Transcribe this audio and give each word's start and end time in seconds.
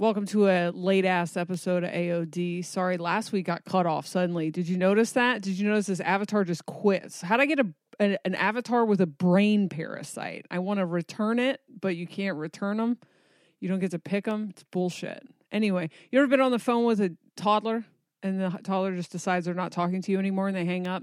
Welcome 0.00 0.24
to 0.28 0.48
a 0.48 0.70
late 0.70 1.04
ass 1.04 1.36
episode 1.36 1.84
of 1.84 1.90
AOD. 1.90 2.64
Sorry, 2.64 2.96
last 2.96 3.32
week 3.32 3.44
got 3.44 3.66
cut 3.66 3.84
off 3.84 4.06
suddenly. 4.06 4.50
Did 4.50 4.66
you 4.66 4.78
notice 4.78 5.12
that? 5.12 5.42
Did 5.42 5.58
you 5.58 5.68
notice 5.68 5.88
this 5.88 6.00
avatar 6.00 6.42
just 6.42 6.64
quits? 6.64 7.20
How'd 7.20 7.38
I 7.38 7.44
get 7.44 7.60
a, 7.60 7.66
a 8.00 8.16
an 8.24 8.34
avatar 8.34 8.86
with 8.86 9.02
a 9.02 9.06
brain 9.06 9.68
parasite? 9.68 10.46
I 10.50 10.60
want 10.60 10.78
to 10.80 10.86
return 10.86 11.38
it, 11.38 11.60
but 11.82 11.96
you 11.96 12.06
can't 12.06 12.38
return 12.38 12.78
them. 12.78 12.96
You 13.60 13.68
don't 13.68 13.78
get 13.78 13.90
to 13.90 13.98
pick 13.98 14.24
them. 14.24 14.46
It's 14.48 14.62
bullshit. 14.62 15.22
Anyway, 15.52 15.90
you 16.10 16.18
ever 16.18 16.28
been 16.28 16.40
on 16.40 16.50
the 16.50 16.58
phone 16.58 16.86
with 16.86 17.02
a 17.02 17.14
toddler 17.36 17.84
and 18.22 18.40
the 18.40 18.58
toddler 18.64 18.96
just 18.96 19.12
decides 19.12 19.44
they're 19.44 19.54
not 19.54 19.70
talking 19.70 20.00
to 20.00 20.12
you 20.12 20.18
anymore 20.18 20.48
and 20.48 20.56
they 20.56 20.64
hang 20.64 20.86
up? 20.86 21.02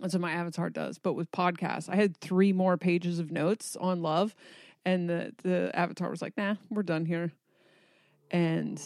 That's 0.00 0.12
what 0.12 0.20
my 0.20 0.32
avatar 0.32 0.68
does. 0.68 0.98
But 0.98 1.14
with 1.14 1.32
podcasts, 1.32 1.88
I 1.88 1.96
had 1.96 2.18
three 2.18 2.52
more 2.52 2.76
pages 2.76 3.18
of 3.18 3.30
notes 3.30 3.74
on 3.80 4.02
love, 4.02 4.34
and 4.84 5.08
the 5.08 5.32
the 5.42 5.74
avatar 5.74 6.10
was 6.10 6.20
like, 6.20 6.36
"Nah, 6.36 6.56
we're 6.68 6.82
done 6.82 7.06
here." 7.06 7.32
And 8.32 8.82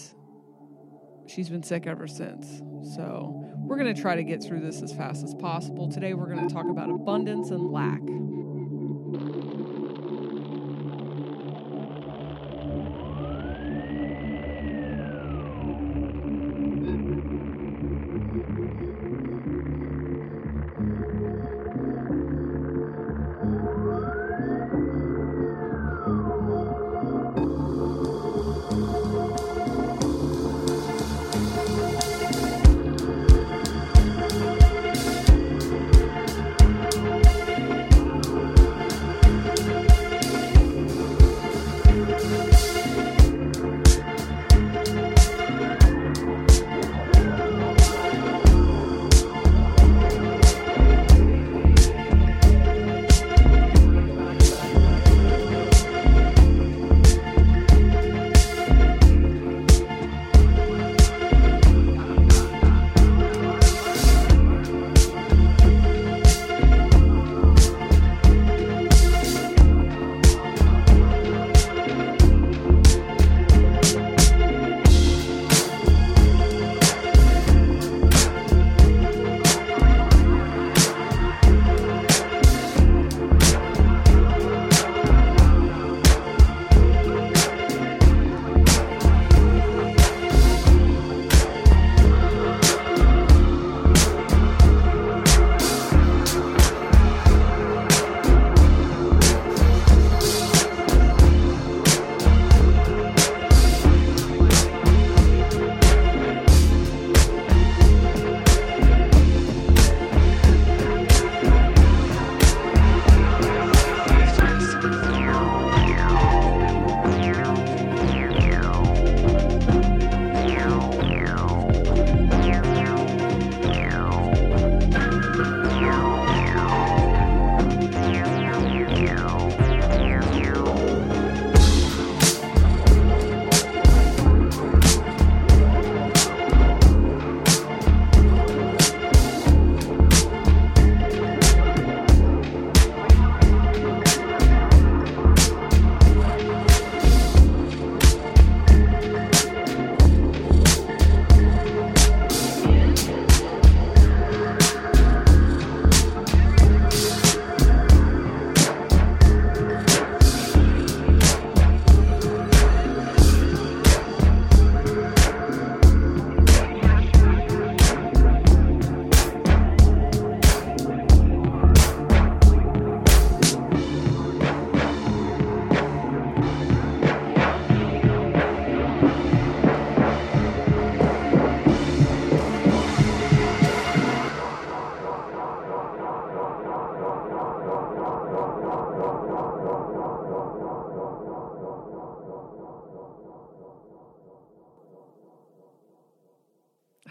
she's 1.27 1.49
been 1.49 1.63
sick 1.63 1.87
ever 1.87 2.07
since. 2.07 2.61
So, 2.97 3.43
we're 3.59 3.79
going 3.79 3.93
to 3.93 4.01
try 4.01 4.17
to 4.17 4.23
get 4.23 4.43
through 4.43 4.61
this 4.61 4.83
as 4.83 4.93
fast 4.93 5.25
as 5.25 5.35
possible. 5.35 5.91
Today, 5.91 6.15
we're 6.15 6.33
going 6.33 6.47
to 6.47 6.55
talk 6.55 6.67
about 6.69 6.91
abundance 6.91 7.51
and 7.51 7.71
lack. 7.73 8.01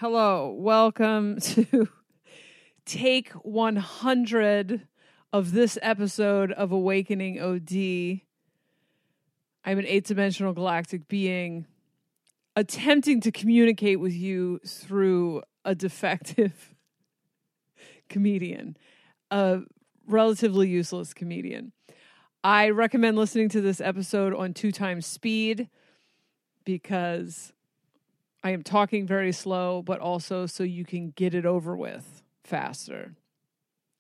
Hello, 0.08 0.56
welcome 0.56 1.40
to 1.42 1.90
take 2.86 3.32
100 3.32 4.88
of 5.34 5.52
this 5.52 5.80
episode 5.82 6.52
of 6.52 6.72
Awakening 6.72 7.42
OD. 7.42 8.22
I'm 9.66 9.80
an 9.80 9.88
eight 9.88 10.06
dimensional 10.06 10.54
galactic 10.54 11.08
being 11.08 11.66
attempting 12.56 13.20
to 13.22 13.32
communicate 13.32 14.00
with 14.00 14.14
you 14.14 14.60
through 14.64 15.42
a 15.66 15.74
defective 15.74 16.76
comedian, 18.08 18.78
a 19.32 19.62
relatively 20.06 20.70
useless 20.70 21.16
comedian. 21.16 21.72
I 22.44 22.70
recommend 22.70 23.18
listening 23.18 23.50
to 23.50 23.60
this 23.60 23.82
episode 23.82 24.36
on 24.36 24.54
two 24.54 24.72
times 24.72 25.08
speed 25.08 25.68
because 26.64 27.54
I 28.46 28.52
am 28.52 28.62
talking 28.62 29.08
very 29.08 29.32
slow, 29.32 29.82
but 29.82 30.00
also 30.00 30.46
so 30.46 30.64
you 30.64 30.86
can 30.86 31.10
get 31.16 31.34
it 31.34 31.48
over 31.48 31.76
with 31.76 32.22
faster. 32.44 33.16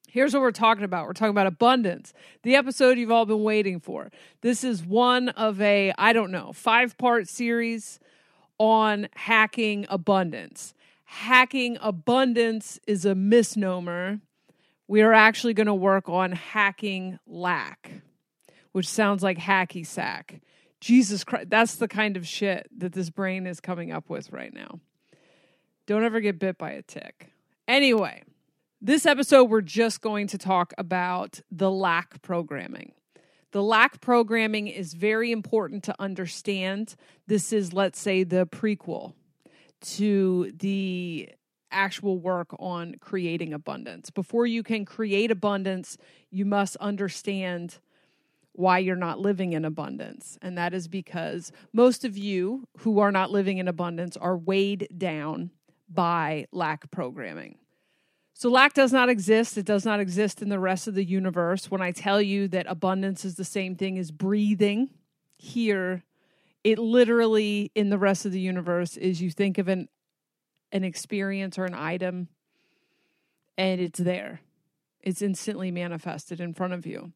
Here's 0.08 0.36
what 0.36 0.44
we're 0.44 0.52
talking 0.52 0.84
about. 0.84 1.08
We're 1.08 1.14
talking 1.14 1.32
about 1.32 1.48
abundance, 1.48 2.14
the 2.44 2.56
episode 2.56 3.00
you've 3.00 3.10
all 3.10 3.26
been 3.26 3.42
waiting 3.42 3.80
for. 3.80 4.12
This 4.42 4.64
is 4.64 4.86
one 4.86 5.30
of 5.30 5.60
a, 5.62 5.94
I 5.98 6.14
don't 6.14 6.30
know, 6.30 6.52
five 6.54 6.96
part 7.00 7.28
series 7.28 8.00
on 8.60 9.08
hacking 9.16 9.88
abundance. 9.90 10.76
Hacking 11.06 11.80
abundance 11.82 12.80
is 12.86 13.04
a 13.04 13.16
misnomer. 13.16 14.20
We 14.88 15.02
are 15.02 15.14
actually 15.14 15.56
going 15.56 15.66
to 15.66 15.74
work 15.74 16.08
on 16.08 16.34
hacking 16.34 17.18
lack, 17.26 17.94
which 18.74 18.88
sounds 18.88 19.24
like 19.24 19.40
hacky 19.40 19.84
sack. 19.84 20.40
Jesus 20.86 21.24
Christ, 21.24 21.50
that's 21.50 21.78
the 21.78 21.88
kind 21.88 22.16
of 22.16 22.28
shit 22.28 22.70
that 22.78 22.94
this 22.94 23.10
brain 23.10 23.48
is 23.48 23.60
coming 23.60 23.92
up 23.92 24.08
with 24.08 24.32
right 24.32 24.54
now. 24.54 24.80
Don't 25.88 26.04
ever 26.04 26.20
get 26.20 26.38
bit 26.38 26.60
by 26.60 26.74
a 26.74 26.84
tick. 26.84 27.32
Anyway, 27.68 28.22
this 28.80 29.08
episode, 29.08 29.46
we're 29.46 29.62
just 29.62 30.02
going 30.02 30.28
to 30.28 30.38
talk 30.38 30.76
about 30.78 31.42
the 31.50 31.72
lack 31.72 32.22
programming. 32.22 32.92
The 33.52 33.64
lack 33.64 34.00
programming 34.00 34.68
is 34.68 34.94
very 34.94 35.32
important 35.32 35.86
to 35.86 35.96
understand. 35.98 36.94
This 37.26 37.52
is, 37.52 37.74
let's 37.74 38.00
say, 38.00 38.24
the 38.24 38.46
prequel 38.46 39.14
to 39.96 40.52
the 40.56 41.30
actual 41.72 42.20
work 42.20 42.56
on 42.60 42.98
creating 43.00 43.54
abundance. 43.54 44.12
Before 44.12 44.46
you 44.46 44.62
can 44.62 44.86
create 44.86 45.32
abundance, 45.32 45.98
you 46.30 46.46
must 46.46 46.76
understand 46.76 47.80
why 48.56 48.80
you're 48.80 48.96
not 48.96 49.20
living 49.20 49.54
in 49.54 49.66
abundance. 49.66 50.38
And 50.42 50.58
that 50.58 50.74
is 50.74 50.88
because 50.88 51.52
most 51.74 52.06
of 52.06 52.18
you 52.18 52.68
who 52.80 53.00
are 53.00 53.12
not 53.12 53.32
living 53.32 53.58
in 53.58 53.68
abundance 53.68 54.18
are 54.18 54.38
weighed 54.38 54.88
down 54.98 55.52
by 55.90 56.48
lack 56.52 56.90
programming. 56.92 57.58
So, 58.34 58.50
lack 58.50 58.74
does 58.74 58.92
not 58.92 59.08
exist. 59.08 59.58
It 59.58 59.66
does 59.66 59.86
not 59.86 60.02
exist 60.02 60.42
in 60.42 60.50
the 60.50 60.60
rest 60.60 60.88
of 60.88 60.96
the 60.96 61.06
universe. 61.06 61.72
When 61.72 61.82
I 61.82 61.92
tell 61.92 62.22
you 62.22 62.50
that 62.50 62.66
abundance 62.68 63.24
is 63.24 63.36
the 63.36 63.46
same 63.46 63.76
thing 63.76 63.98
as 63.98 64.12
breathing, 64.12 64.90
here, 65.38 66.04
it 66.64 66.78
literally 66.78 67.72
in 67.76 67.90
the 67.90 67.98
rest 67.98 68.26
of 68.26 68.32
the 68.34 68.40
universe 68.40 68.98
is 68.98 69.22
you 69.22 69.32
think 69.32 69.58
of 69.58 69.68
an 69.68 69.88
an 70.72 70.84
experience 70.84 71.58
or 71.58 71.64
an 71.64 71.74
item 71.74 72.28
and 73.58 73.80
it's 73.80 74.00
there. 74.00 74.42
It's 75.02 75.22
instantly 75.22 75.72
manifested 75.72 76.42
in 76.42 76.54
front 76.54 76.74
of 76.74 76.86
you. 76.86 77.14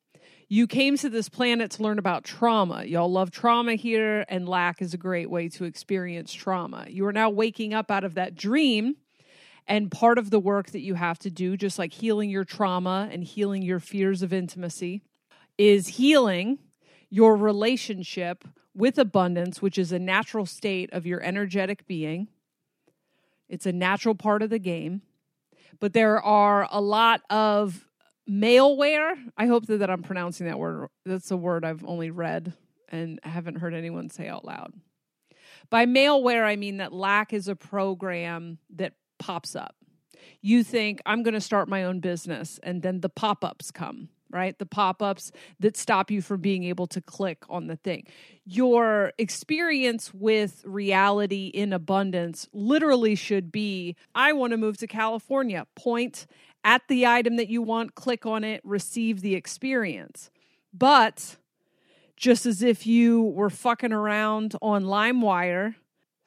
You 0.47 0.65
came 0.65 0.97
to 0.97 1.09
this 1.09 1.29
planet 1.29 1.71
to 1.71 1.83
learn 1.83 1.99
about 1.99 2.23
trauma. 2.23 2.83
Y'all 2.83 3.11
love 3.11 3.29
trauma 3.29 3.75
here, 3.75 4.25
and 4.29 4.49
lack 4.49 4.81
is 4.81 4.93
a 4.93 4.97
great 4.97 5.29
way 5.29 5.47
to 5.49 5.65
experience 5.65 6.33
trauma. 6.33 6.87
You 6.89 7.05
are 7.05 7.13
now 7.13 7.29
waking 7.29 7.73
up 7.73 7.91
out 7.91 8.03
of 8.03 8.15
that 8.15 8.35
dream 8.35 8.95
and 9.67 9.91
part 9.91 10.17
of 10.17 10.31
the 10.31 10.39
work 10.39 10.71
that 10.71 10.81
you 10.81 10.95
have 10.95 11.19
to 11.19 11.29
do, 11.29 11.55
just 11.55 11.77
like 11.77 11.93
healing 11.93 12.31
your 12.31 12.43
trauma 12.43 13.07
and 13.11 13.23
healing 13.23 13.61
your 13.61 13.79
fears 13.79 14.23
of 14.23 14.33
intimacy, 14.33 15.03
is 15.59 15.87
healing 15.87 16.57
your 17.11 17.35
relationship 17.35 18.43
with 18.73 18.97
abundance, 18.97 19.61
which 19.61 19.77
is 19.77 19.91
a 19.91 19.99
natural 19.99 20.47
state 20.47 20.91
of 20.91 21.05
your 21.05 21.21
energetic 21.21 21.85
being. 21.85 22.27
It's 23.47 23.67
a 23.67 23.71
natural 23.71 24.15
part 24.15 24.41
of 24.41 24.49
the 24.49 24.59
game. 24.59 25.03
But 25.79 25.93
there 25.93 26.21
are 26.21 26.67
a 26.71 26.81
lot 26.81 27.21
of 27.29 27.88
maleware. 28.29 29.15
I 29.37 29.47
hope 29.47 29.65
that, 29.67 29.77
that 29.77 29.89
I'm 29.89 30.03
pronouncing 30.03 30.47
that 30.47 30.59
word. 30.59 30.89
That's 31.05 31.31
a 31.31 31.37
word 31.37 31.65
I've 31.65 31.83
only 31.85 32.11
read 32.11 32.53
and 32.89 33.19
haven't 33.23 33.55
heard 33.55 33.73
anyone 33.73 34.09
say 34.09 34.27
out 34.27 34.45
loud. 34.45 34.73
By 35.69 35.85
maleware, 35.85 36.45
I 36.45 36.55
mean 36.55 36.77
that 36.77 36.93
lack 36.93 37.33
is 37.33 37.47
a 37.47 37.55
program 37.55 38.57
that 38.75 38.93
pops 39.19 39.55
up. 39.55 39.75
You 40.41 40.63
think, 40.63 41.01
I'm 41.05 41.23
going 41.23 41.33
to 41.33 41.41
start 41.41 41.69
my 41.69 41.83
own 41.83 41.99
business, 41.99 42.59
and 42.63 42.81
then 42.81 43.01
the 43.01 43.09
pop 43.09 43.43
ups 43.43 43.71
come, 43.71 44.09
right? 44.29 44.57
The 44.57 44.65
pop 44.65 45.01
ups 45.01 45.31
that 45.59 45.77
stop 45.77 46.11
you 46.11 46.21
from 46.21 46.41
being 46.41 46.63
able 46.63 46.87
to 46.87 47.01
click 47.01 47.43
on 47.49 47.67
the 47.67 47.75
thing. 47.75 48.05
Your 48.45 49.13
experience 49.17 50.13
with 50.13 50.63
reality 50.65 51.47
in 51.47 51.73
abundance 51.73 52.47
literally 52.53 53.15
should 53.15 53.51
be 53.51 53.95
I 54.15 54.33
want 54.33 54.51
to 54.51 54.57
move 54.57 54.77
to 54.77 54.87
California. 54.87 55.67
Point 55.75 56.25
at 56.63 56.81
the 56.87 57.07
item 57.07 57.37
that 57.37 57.49
you 57.49 57.61
want, 57.61 57.95
click 57.95 58.25
on 58.25 58.43
it, 58.43 58.61
receive 58.63 59.21
the 59.21 59.35
experience. 59.35 60.29
But 60.73 61.37
just 62.15 62.45
as 62.45 62.61
if 62.61 62.85
you 62.85 63.21
were 63.23 63.49
fucking 63.49 63.93
around 63.93 64.55
on 64.61 64.83
LimeWire 64.83 65.75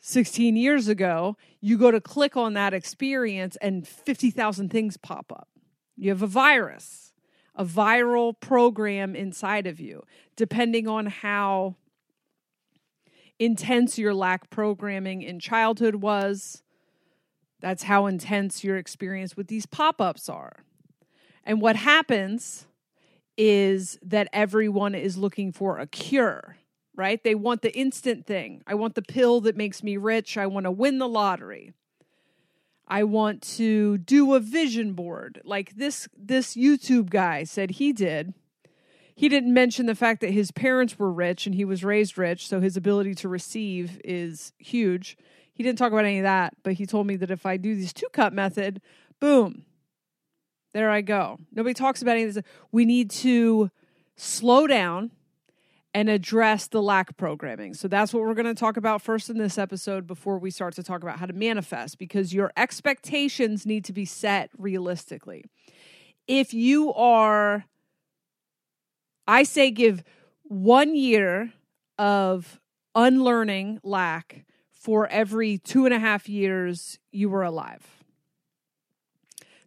16 0.00 0.56
years 0.56 0.88
ago, 0.88 1.36
you 1.60 1.78
go 1.78 1.90
to 1.90 2.00
click 2.00 2.36
on 2.36 2.54
that 2.54 2.74
experience 2.74 3.56
and 3.60 3.86
50,000 3.86 4.70
things 4.70 4.96
pop 4.96 5.30
up. 5.30 5.48
You 5.96 6.10
have 6.10 6.22
a 6.22 6.26
virus, 6.26 7.12
a 7.54 7.64
viral 7.64 8.38
program 8.40 9.14
inside 9.14 9.66
of 9.66 9.78
you, 9.78 10.02
depending 10.34 10.88
on 10.88 11.06
how 11.06 11.76
intense 13.38 13.98
your 13.98 14.14
lack 14.14 14.50
programming 14.50 15.22
in 15.22 15.38
childhood 15.38 15.96
was. 15.96 16.62
That's 17.62 17.84
how 17.84 18.04
intense 18.04 18.62
your 18.62 18.76
experience 18.76 19.38
with 19.38 19.46
these 19.46 19.64
pop 19.64 20.02
ups 20.02 20.28
are. 20.28 20.64
And 21.44 21.62
what 21.62 21.76
happens 21.76 22.66
is 23.38 23.98
that 24.02 24.28
everyone 24.34 24.94
is 24.94 25.16
looking 25.16 25.52
for 25.52 25.78
a 25.78 25.86
cure 25.86 26.56
right? 26.94 27.22
They 27.22 27.34
want 27.34 27.62
the 27.62 27.76
instant 27.76 28.26
thing. 28.26 28.62
I 28.66 28.74
want 28.74 28.94
the 28.94 29.02
pill 29.02 29.40
that 29.42 29.56
makes 29.56 29.82
me 29.82 29.96
rich. 29.96 30.36
I 30.36 30.46
want 30.46 30.64
to 30.64 30.70
win 30.70 30.98
the 30.98 31.08
lottery. 31.08 31.72
I 32.86 33.04
want 33.04 33.42
to 33.56 33.98
do 33.98 34.34
a 34.34 34.40
vision 34.40 34.92
board 34.92 35.40
like 35.44 35.76
this 35.76 36.08
this 36.16 36.54
YouTube 36.54 37.08
guy 37.08 37.44
said 37.44 37.72
he 37.72 37.92
did. 37.92 38.34
He 39.14 39.28
didn't 39.28 39.54
mention 39.54 39.86
the 39.86 39.94
fact 39.94 40.20
that 40.20 40.30
his 40.30 40.50
parents 40.50 40.98
were 40.98 41.12
rich 41.12 41.46
and 41.46 41.54
he 41.54 41.64
was 41.64 41.84
raised 41.84 42.18
rich, 42.18 42.48
so 42.48 42.60
his 42.60 42.76
ability 42.76 43.14
to 43.16 43.28
receive 43.28 44.00
is 44.04 44.52
huge. 44.58 45.16
He 45.54 45.62
didn't 45.62 45.78
talk 45.78 45.92
about 45.92 46.04
any 46.04 46.18
of 46.18 46.24
that, 46.24 46.54
but 46.62 46.74
he 46.74 46.86
told 46.86 47.06
me 47.06 47.16
that 47.16 47.30
if 47.30 47.44
I 47.44 47.56
do 47.56 47.74
this 47.76 47.92
two 47.92 48.08
cup 48.12 48.32
method, 48.32 48.80
boom, 49.20 49.64
there 50.72 50.90
I 50.90 51.02
go. 51.02 51.38
Nobody 51.52 51.74
talks 51.74 52.00
about 52.00 52.12
any 52.12 52.24
of 52.24 52.34
this. 52.34 52.44
We 52.70 52.84
need 52.84 53.10
to 53.10 53.70
slow 54.16 54.66
down 54.66 55.10
and 55.94 56.08
address 56.08 56.68
the 56.68 56.80
lack 56.80 57.16
programming. 57.18 57.74
So 57.74 57.86
that's 57.86 58.14
what 58.14 58.22
we're 58.22 58.34
going 58.34 58.46
to 58.46 58.54
talk 58.54 58.78
about 58.78 59.02
first 59.02 59.28
in 59.28 59.36
this 59.36 59.58
episode 59.58 60.06
before 60.06 60.38
we 60.38 60.50
start 60.50 60.74
to 60.76 60.82
talk 60.82 61.02
about 61.02 61.18
how 61.18 61.26
to 61.26 61.34
manifest 61.34 61.98
because 61.98 62.32
your 62.32 62.50
expectations 62.56 63.66
need 63.66 63.84
to 63.84 63.92
be 63.92 64.06
set 64.06 64.50
realistically. 64.56 65.44
If 66.26 66.54
you 66.54 66.94
are, 66.94 67.66
I 69.26 69.42
say, 69.42 69.70
give 69.70 70.02
one 70.44 70.94
year 70.94 71.52
of 71.98 72.58
unlearning 72.94 73.80
lack 73.82 74.46
for 74.82 75.06
every 75.06 75.58
two 75.58 75.84
and 75.84 75.94
a 75.94 75.98
half 75.98 76.28
years 76.28 76.98
you 77.12 77.30
were 77.30 77.44
alive. 77.44 77.86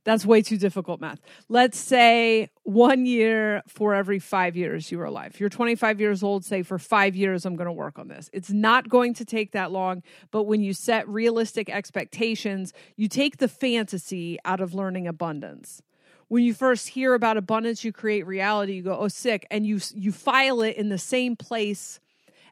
That's 0.03 0.25
way 0.25 0.41
too 0.43 0.57
difficult 0.57 1.01
math. 1.01 1.19
Let's 1.49 1.79
say 1.79 2.49
one 2.61 3.07
year 3.07 3.63
for 3.67 3.95
every 3.95 4.19
five 4.19 4.55
years 4.55 4.91
you 4.91 4.99
were 4.99 5.05
alive. 5.05 5.31
If 5.33 5.39
you're 5.39 5.49
25 5.49 5.99
years 5.99 6.21
old, 6.21 6.45
say 6.45 6.61
for 6.61 6.77
five 6.77 7.15
years, 7.15 7.43
I'm 7.43 7.55
going 7.55 7.65
to 7.65 7.71
work 7.71 7.97
on 7.97 8.07
this. 8.07 8.29
It's 8.31 8.51
not 8.51 8.87
going 8.87 9.15
to 9.15 9.25
take 9.25 9.53
that 9.53 9.71
long, 9.71 10.03
but 10.29 10.43
when 10.43 10.61
you 10.61 10.73
set 10.73 11.07
realistic 11.07 11.69
expectations, 11.71 12.71
you 12.95 13.07
take 13.07 13.37
the 13.37 13.47
fantasy 13.47 14.37
out 14.45 14.59
of 14.59 14.75
learning 14.75 15.07
abundance. 15.07 15.81
When 16.27 16.43
you 16.43 16.53
first 16.53 16.89
hear 16.89 17.15
about 17.15 17.37
abundance, 17.37 17.83
you 17.83 17.91
create 17.91 18.27
reality. 18.27 18.73
You 18.73 18.83
go, 18.83 18.97
"Oh, 18.97 19.07
sick," 19.07 19.47
and 19.49 19.65
you 19.65 19.79
you 19.95 20.11
file 20.11 20.61
it 20.61 20.75
in 20.75 20.89
the 20.89 20.97
same 20.97 21.35
place 21.35 21.99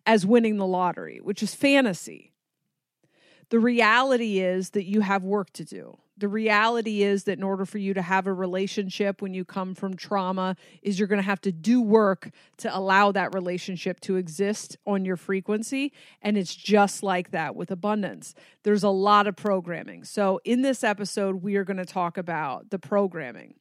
as 0.06 0.26
winning 0.26 0.58
the 0.58 0.68
lottery, 0.68 1.20
which 1.22 1.44
is 1.44 1.56
fantasy. 1.56 2.33
The 3.54 3.60
reality 3.60 4.40
is 4.40 4.72
that 4.72 4.86
you 4.86 5.02
have 5.02 5.24
work 5.24 5.54
to 5.54 5.64
do. 5.64 5.96
The 6.18 6.28
reality 6.28 7.04
is 7.04 7.26
that 7.26 7.38
in 7.38 7.44
order 7.44 7.68
for 7.68 7.78
you 7.78 7.94
to 7.94 8.02
have 8.02 8.26
a 8.26 8.34
relationship 8.34 9.22
when 9.22 9.36
you 9.36 9.46
come 9.46 9.76
from 9.76 9.96
trauma 9.96 10.56
is 10.82 10.98
you're 10.98 11.08
going 11.08 11.22
to 11.22 11.26
have 11.28 11.42
to 11.42 11.52
do 11.52 11.80
work 11.80 12.32
to 12.58 12.76
allow 12.76 13.12
that 13.12 13.36
relationship 13.36 14.00
to 14.00 14.16
exist 14.16 14.78
on 14.88 15.06
your 15.06 15.18
frequency 15.18 15.94
and 16.24 16.36
it's 16.36 16.56
just 16.56 17.04
like 17.04 17.30
that 17.30 17.56
with 17.56 17.70
abundance. 17.70 18.34
There's 18.64 18.82
a 18.82 18.90
lot 18.90 19.28
of 19.28 19.36
programming. 19.36 20.04
So 20.04 20.42
in 20.44 20.64
this 20.64 20.84
episode 20.84 21.44
we 21.44 21.56
are 21.56 21.64
going 21.64 21.78
to 21.78 21.86
talk 21.86 22.18
about 22.18 22.72
the 22.72 22.80
programming. 22.80 23.54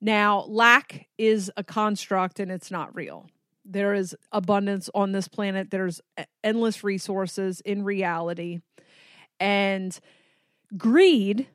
Now 0.00 0.42
lack 0.42 1.08
is 1.18 1.50
a 1.56 1.64
construct 1.64 2.38
and 2.38 2.52
it's 2.52 2.70
not 2.70 2.94
real. 2.94 3.28
There 3.64 3.92
is 3.92 4.14
abundance 4.30 4.88
on 4.94 5.10
this 5.10 5.26
planet. 5.26 5.72
There's 5.72 6.00
endless 6.44 6.84
resources 6.84 7.60
in 7.62 7.82
reality 7.82 8.60
and 9.40 9.98
greed 10.76 11.48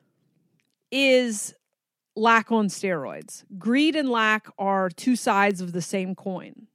is 0.90 1.54
lack 2.16 2.50
on 2.50 2.68
steroids. 2.68 3.44
Greed 3.58 3.94
and 3.96 4.10
lack 4.10 4.48
are 4.58 4.90
two 4.90 5.16
sides 5.16 5.60
of 5.60 5.72
the 5.72 5.82
same 5.82 6.14
coin. 6.14 6.66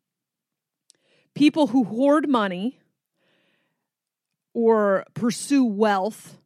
People 1.36 1.68
who 1.68 1.84
hoard 1.84 2.30
money 2.30 2.80
or 4.54 5.06
pursue 5.14 5.66
wealth 5.66 6.38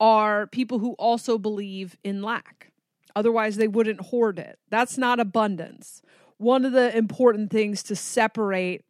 are 0.00 0.46
people 0.46 0.78
who 0.78 0.92
also 0.94 1.38
believe 1.38 1.96
in 2.02 2.22
lack. 2.22 2.72
Otherwise, 3.14 3.56
they 3.56 3.68
wouldn't 3.68 4.00
hoard 4.00 4.38
it. 4.38 4.58
That's 4.70 4.96
not 4.96 5.20
abundance. 5.20 6.02
One 6.38 6.64
of 6.64 6.72
the 6.72 6.96
important 6.96 7.50
things 7.50 7.82
to 7.84 7.94
separate 7.94 8.84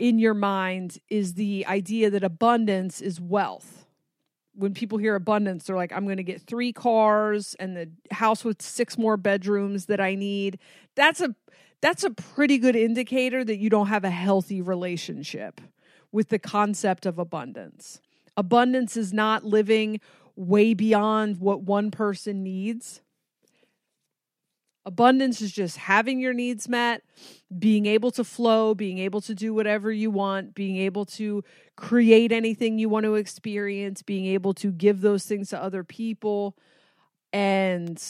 in 0.00 0.18
your 0.18 0.34
mind 0.34 0.98
is 1.08 1.34
the 1.34 1.66
idea 1.66 2.10
that 2.10 2.24
abundance 2.24 3.00
is 3.00 3.20
wealth 3.20 3.80
when 4.60 4.74
people 4.74 4.98
hear 4.98 5.14
abundance, 5.14 5.64
they're 5.64 5.76
like, 5.76 5.92
I'm 5.92 6.04
going 6.04 6.18
to 6.18 6.22
get 6.22 6.42
three 6.42 6.72
cars 6.72 7.56
and 7.58 7.76
the 7.76 7.88
house 8.10 8.44
with 8.44 8.60
six 8.60 8.98
more 8.98 9.16
bedrooms 9.16 9.86
that 9.86 10.00
I 10.00 10.14
need. 10.14 10.58
That's 10.94 11.20
a 11.20 11.34
that's 11.80 12.04
a 12.04 12.10
pretty 12.10 12.58
good 12.58 12.76
indicator 12.76 13.42
that 13.42 13.56
you 13.56 13.70
don't 13.70 13.86
have 13.86 14.04
a 14.04 14.10
healthy 14.10 14.60
relationship 14.60 15.62
with 16.12 16.28
the 16.28 16.38
concept 16.38 17.06
of 17.06 17.18
abundance. 17.18 18.00
Abundance 18.36 18.98
is 18.98 19.14
not 19.14 19.44
living 19.44 19.98
way 20.36 20.74
beyond 20.74 21.40
what 21.40 21.62
one 21.62 21.90
person 21.90 22.42
needs. 22.42 23.00
Abundance 24.86 25.42
is 25.42 25.52
just 25.52 25.76
having 25.76 26.20
your 26.20 26.32
needs 26.32 26.68
met, 26.68 27.02
being 27.58 27.84
able 27.86 28.10
to 28.12 28.24
flow, 28.24 28.74
being 28.74 28.98
able 28.98 29.20
to 29.20 29.34
do 29.34 29.52
whatever 29.52 29.92
you 29.92 30.10
want, 30.10 30.54
being 30.54 30.76
able 30.78 31.04
to 31.04 31.44
create 31.76 32.32
anything 32.32 32.78
you 32.78 32.88
want 32.88 33.04
to 33.04 33.14
experience, 33.14 34.02
being 34.02 34.26
able 34.26 34.54
to 34.54 34.72
give 34.72 35.02
those 35.02 35.24
things 35.24 35.50
to 35.50 35.62
other 35.62 35.84
people. 35.84 36.56
And 37.32 38.02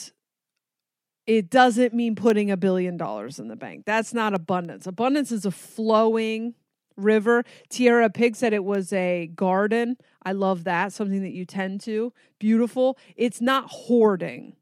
it 1.27 1.49
doesn't 1.49 1.93
mean 1.93 2.15
putting 2.15 2.49
a 2.49 2.57
billion 2.57 2.97
dollars 2.97 3.37
in 3.37 3.49
the 3.49 3.55
bank. 3.55 3.83
That's 3.85 4.13
not 4.13 4.33
abundance. 4.33 4.87
Abundance 4.87 5.31
is 5.31 5.45
a 5.45 5.51
flowing 5.51 6.55
river. 6.95 7.43
Tierra 7.69 8.09
Pig 8.09 8.35
said 8.35 8.53
it 8.53 8.63
was 8.63 8.93
a 8.93 9.27
garden. 9.27 9.97
I 10.23 10.31
love 10.31 10.63
that, 10.63 10.93
something 10.93 11.21
that 11.21 11.33
you 11.33 11.45
tend 11.45 11.81
to. 11.81 12.13
Beautiful. 12.39 12.97
It's 13.15 13.41
not 13.41 13.65
hoarding. 13.69 14.55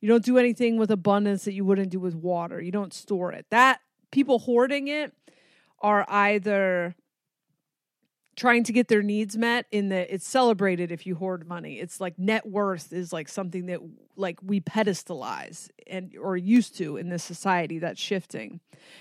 You 0.00 0.08
don't 0.08 0.24
do 0.24 0.38
anything 0.38 0.76
with 0.76 0.90
abundance 0.90 1.44
that 1.44 1.54
you 1.54 1.64
wouldn't 1.64 1.90
do 1.90 2.00
with 2.00 2.14
water. 2.14 2.60
You 2.60 2.72
don't 2.72 2.94
store 2.94 3.32
it. 3.32 3.46
That 3.50 3.80
people 4.10 4.38
hoarding 4.38 4.88
it 4.88 5.12
are 5.80 6.04
either 6.08 6.94
trying 8.38 8.62
to 8.62 8.72
get 8.72 8.86
their 8.86 9.02
needs 9.02 9.36
met 9.36 9.66
in 9.72 9.88
the 9.88 10.14
it's 10.14 10.26
celebrated 10.26 10.92
if 10.92 11.06
you 11.06 11.16
hoard 11.16 11.48
money. 11.48 11.80
It's 11.80 12.00
like 12.00 12.16
net 12.18 12.46
worth 12.46 12.92
is 12.92 13.12
like 13.12 13.28
something 13.28 13.66
that 13.66 13.80
like 14.14 14.38
we 14.42 14.60
pedestalize 14.60 15.70
and 15.88 16.14
or 16.16 16.36
used 16.36 16.78
to 16.78 16.96
in 16.96 17.08
this 17.08 17.24
society 17.24 17.80
that's 17.80 18.00
shifting. 18.00 18.60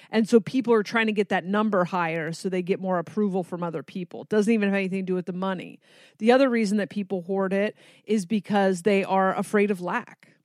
And 0.10 0.28
so 0.28 0.40
people 0.40 0.74
are 0.74 0.82
trying 0.82 1.06
to 1.06 1.12
get 1.12 1.30
that 1.30 1.46
number 1.46 1.86
higher 1.86 2.32
so 2.32 2.50
they 2.50 2.64
get 2.64 2.80
more 2.80 2.98
approval 2.98 3.44
from 3.44 3.62
other 3.62 3.84
people. 3.84 4.24
It 4.24 4.30
doesn't 4.30 4.52
even 4.52 4.70
have 4.70 4.76
anything 4.76 5.06
to 5.06 5.12
do 5.12 5.16
with 5.16 5.28
the 5.28 5.34
money. 5.34 5.80
The 6.18 6.32
other 6.32 6.50
reason 6.50 6.78
that 6.78 6.90
people 6.90 7.22
hoard 7.22 7.54
it 7.54 7.76
is 8.06 8.26
because 8.26 8.82
they 8.82 9.04
are 9.04 9.36
afraid 9.36 9.70
of 9.70 9.82
lack 9.82 10.37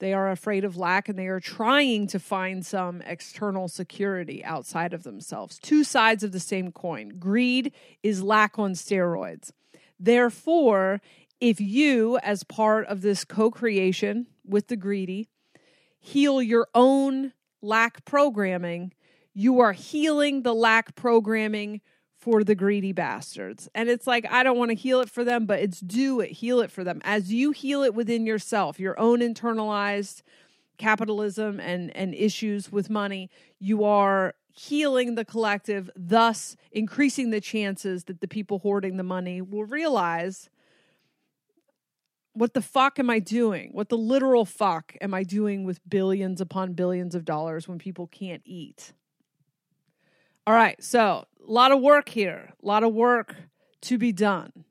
they 0.00 0.14
are 0.14 0.30
afraid 0.30 0.64
of 0.64 0.76
lack 0.76 1.08
and 1.08 1.18
they 1.18 1.28
are 1.28 1.40
trying 1.40 2.06
to 2.08 2.18
find 2.18 2.64
some 2.66 3.02
external 3.02 3.68
security 3.68 4.42
outside 4.44 4.92
of 4.92 5.04
themselves. 5.04 5.58
Two 5.58 5.84
sides 5.84 6.24
of 6.24 6.32
the 6.32 6.40
same 6.40 6.72
coin. 6.72 7.10
Greed 7.18 7.72
is 8.02 8.22
lack 8.22 8.58
on 8.58 8.72
steroids. 8.72 9.52
Therefore, 9.98 11.00
if 11.40 11.60
you, 11.60 12.18
as 12.22 12.42
part 12.44 12.86
of 12.86 13.02
this 13.02 13.24
co 13.24 13.50
creation 13.50 14.26
with 14.44 14.68
the 14.68 14.76
greedy, 14.76 15.28
heal 15.98 16.42
your 16.42 16.66
own 16.74 17.32
lack 17.62 18.04
programming, 18.06 18.94
you 19.34 19.60
are 19.60 19.72
healing 19.72 20.42
the 20.42 20.54
lack 20.54 20.94
programming 20.96 21.82
for 22.20 22.44
the 22.44 22.54
greedy 22.54 22.92
bastards. 22.92 23.68
And 23.74 23.88
it's 23.88 24.06
like, 24.06 24.30
I 24.30 24.42
don't 24.42 24.58
want 24.58 24.70
to 24.70 24.74
heal 24.74 25.00
it 25.00 25.08
for 25.08 25.24
them, 25.24 25.46
but 25.46 25.60
it's 25.60 25.80
do 25.80 26.20
it, 26.20 26.30
heal 26.30 26.60
it 26.60 26.70
for 26.70 26.84
them. 26.84 27.00
As 27.02 27.32
you 27.32 27.50
heal 27.52 27.82
it 27.82 27.94
within 27.94 28.26
yourself, 28.26 28.78
your 28.78 28.98
own 29.00 29.20
internalized 29.20 30.22
capitalism 30.76 31.60
and, 31.60 31.94
and 31.96 32.14
issues 32.14 32.70
with 32.70 32.90
money, 32.90 33.30
you 33.58 33.84
are 33.84 34.34
healing 34.52 35.14
the 35.14 35.24
collective, 35.24 35.88
thus 35.96 36.56
increasing 36.72 37.30
the 37.30 37.40
chances 37.40 38.04
that 38.04 38.20
the 38.20 38.28
people 38.28 38.58
hoarding 38.58 38.96
the 38.98 39.02
money 39.02 39.40
will 39.40 39.64
realize 39.64 40.50
what 42.32 42.54
the 42.54 42.62
fuck 42.62 42.98
am 42.98 43.10
I 43.10 43.18
doing? 43.18 43.70
What 43.72 43.88
the 43.88 43.98
literal 43.98 44.44
fuck 44.44 44.96
am 45.00 45.14
I 45.14 45.24
doing 45.24 45.64
with 45.64 45.80
billions 45.88 46.40
upon 46.40 46.74
billions 46.74 47.14
of 47.14 47.24
dollars 47.24 47.66
when 47.66 47.78
people 47.78 48.06
can't 48.06 48.42
eat? 48.44 48.92
All 50.46 50.54
right, 50.54 50.82
so 50.82 51.26
a 51.46 51.50
lot 51.50 51.72
of 51.72 51.80
work 51.80 52.08
here, 52.08 52.52
a 52.62 52.66
lot 52.66 52.82
of 52.82 52.94
work 52.94 53.34
to 53.82 53.98
be 53.98 54.12
done. 54.12 54.64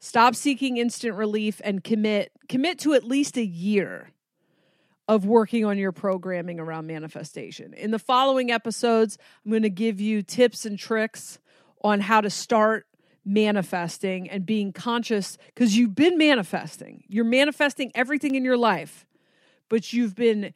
Stop 0.00 0.34
seeking 0.34 0.76
instant 0.76 1.14
relief 1.14 1.60
and 1.64 1.82
commit 1.82 2.30
commit 2.48 2.78
to 2.80 2.94
at 2.94 3.04
least 3.04 3.36
a 3.36 3.44
year 3.44 4.12
of 5.08 5.24
working 5.24 5.64
on 5.64 5.78
your 5.78 5.90
programming 5.90 6.60
around 6.60 6.86
manifestation. 6.86 7.72
In 7.74 7.90
the 7.90 7.98
following 7.98 8.50
episodes, 8.50 9.18
I'm 9.44 9.50
going 9.50 9.62
to 9.62 9.70
give 9.70 10.00
you 10.00 10.22
tips 10.22 10.66
and 10.66 10.78
tricks 10.78 11.38
on 11.82 12.00
how 12.00 12.20
to 12.20 12.30
start 12.30 12.86
manifesting 13.24 14.28
and 14.28 14.46
being 14.46 14.72
conscious 14.72 15.36
because 15.46 15.76
you've 15.76 15.94
been 15.94 16.18
manifesting. 16.18 17.04
You're 17.08 17.24
manifesting 17.24 17.90
everything 17.94 18.34
in 18.34 18.44
your 18.44 18.56
life, 18.56 19.06
but 19.68 19.92
you've 19.92 20.14
been 20.14 20.52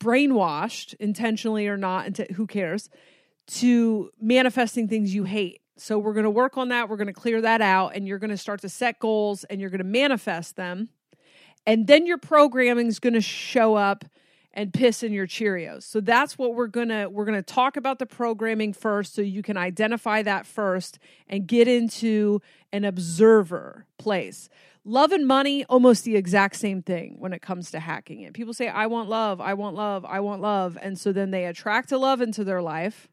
brainwashed 0.00 0.94
intentionally 0.94 1.68
or 1.68 1.76
not, 1.76 2.16
who 2.34 2.46
cares, 2.46 2.90
to 3.46 4.10
manifesting 4.20 4.88
things 4.88 5.14
you 5.14 5.24
hate. 5.24 5.60
So 5.76 5.98
we're 5.98 6.14
going 6.14 6.24
to 6.24 6.30
work 6.30 6.56
on 6.56 6.70
that. 6.70 6.88
We're 6.88 6.96
going 6.96 7.06
to 7.06 7.12
clear 7.12 7.40
that 7.42 7.60
out 7.60 7.94
and 7.94 8.08
you're 8.08 8.18
going 8.18 8.30
to 8.30 8.36
start 8.36 8.62
to 8.62 8.68
set 8.68 8.98
goals 8.98 9.44
and 9.44 9.60
you're 9.60 9.70
going 9.70 9.78
to 9.78 9.84
manifest 9.84 10.56
them. 10.56 10.88
And 11.66 11.86
then 11.86 12.06
your 12.06 12.18
programming 12.18 12.86
is 12.86 12.98
going 12.98 13.14
to 13.14 13.20
show 13.20 13.74
up 13.74 14.04
and 14.56 14.72
piss 14.72 15.02
in 15.02 15.12
your 15.12 15.26
Cheerios. 15.26 15.82
So 15.82 16.00
that's 16.00 16.38
what 16.38 16.54
we're 16.54 16.66
going 16.66 16.88
to 16.88 17.08
we're 17.08 17.26
going 17.26 17.36
to 17.36 17.42
talk 17.42 17.76
about 17.76 17.98
the 17.98 18.06
programming 18.06 18.72
first 18.72 19.14
so 19.14 19.20
you 19.20 19.42
can 19.42 19.58
identify 19.58 20.22
that 20.22 20.46
first 20.46 20.98
and 21.28 21.46
get 21.46 21.68
into 21.68 22.40
an 22.72 22.84
observer 22.84 23.86
place. 23.98 24.48
Love 24.82 25.12
and 25.12 25.26
money, 25.26 25.64
almost 25.64 26.04
the 26.04 26.16
exact 26.16 26.56
same 26.56 26.80
thing 26.80 27.16
when 27.18 27.32
it 27.32 27.42
comes 27.42 27.72
to 27.72 27.80
hacking 27.80 28.22
it. 28.22 28.32
People 28.32 28.54
say, 28.54 28.68
I 28.68 28.86
want 28.86 29.10
love, 29.10 29.40
I 29.40 29.54
want 29.54 29.76
love, 29.76 30.04
I 30.04 30.20
want 30.20 30.40
love. 30.40 30.78
And 30.80 30.98
so 30.98 31.12
then 31.12 31.32
they 31.32 31.44
attract 31.44 31.92
a 31.92 31.98
love 31.98 32.22
into 32.22 32.44
their 32.44 32.62
life. 32.62 33.08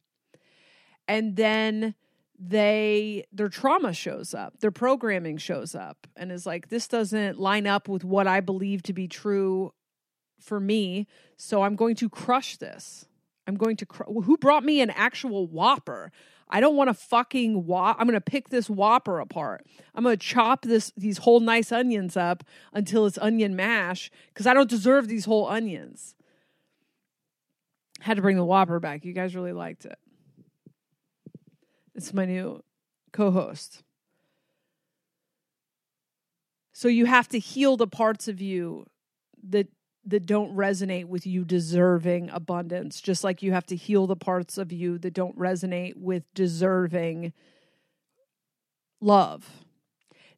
And 1.07 1.36
then 1.36 1.95
they 2.39 3.25
their 3.31 3.48
trauma 3.48 3.93
shows 3.93 4.33
up 4.33 4.60
their 4.60 4.72
programming 4.72 5.38
shows 5.38 5.75
up 5.75 6.07
and 6.17 6.31
is 6.31 6.45
like 6.45 6.69
this 6.69 6.88
doesn't 6.88 7.39
line 7.39 7.67
up 7.67 7.88
with 7.88 8.03
what 8.03 8.27
i 8.27 8.39
believe 8.39 8.81
to 8.81 8.91
be 8.91 9.07
true 9.07 9.72
for 10.39 10.60
me 10.60 11.07
so 11.38 11.62
i'm 11.62 11.75
going 11.75 11.95
to 11.95 12.10
crush 12.10 12.57
this 12.57 13.05
i'm 13.48 13.55
going 13.55 13.77
to 13.77 13.86
cr- 13.86 14.12
who 14.24 14.36
brought 14.36 14.63
me 14.63 14.81
an 14.81 14.89
actual 14.89 15.48
whopper 15.48 16.12
I 16.50 16.60
don't 16.60 16.75
want 16.75 16.89
to 16.89 16.93
fucking 16.93 17.65
whop. 17.65 17.95
I'm 18.00 18.05
going 18.05 18.13
to 18.13 18.22
pick 18.22 18.50
this 18.50 18.69
whopper 18.69 19.19
apart. 19.19 19.65
I'm 19.95 20.03
going 20.03 20.15
to 20.15 20.24
chop 20.24 20.62
this 20.62 20.93
these 20.95 21.17
whole 21.17 21.39
nice 21.39 21.72
onions 21.72 22.15
up 22.15 22.43
until 22.72 23.07
it's 23.07 23.17
onion 23.17 23.55
mash 23.55 24.12
because 24.27 24.45
I 24.45 24.53
don't 24.53 24.69
deserve 24.69 25.07
these 25.07 25.25
whole 25.25 25.48
onions. 25.48 26.13
Had 28.01 28.17
to 28.17 28.22
bring 28.22 28.38
the 28.38 28.45
whopper 28.45 28.79
back. 28.79 29.03
You 29.03 29.13
guys 29.13 29.36
really 29.36 29.53
liked 29.53 29.86
it. 29.86 29.98
It's 31.95 32.13
my 32.13 32.25
new 32.25 32.63
co-host. 33.12 33.83
So 36.73 36.88
you 36.88 37.05
have 37.05 37.27
to 37.29 37.39
heal 37.39 37.77
the 37.77 37.88
parts 37.88 38.27
of 38.27 38.41
you 38.41 38.88
that 39.47 39.67
that 40.05 40.25
don't 40.25 40.53
resonate 40.55 41.05
with 41.05 41.25
you 41.25 41.45
deserving 41.45 42.29
abundance, 42.29 43.00
just 43.00 43.23
like 43.23 43.41
you 43.41 43.53
have 43.53 43.65
to 43.67 43.75
heal 43.75 44.05
the 44.05 44.15
parts 44.15 44.57
of 44.57 44.71
you 44.71 44.97
that 44.97 45.13
don't 45.13 45.38
resonate 45.38 45.95
with 45.95 46.23
deserving 46.33 47.31
love. 49.00 49.50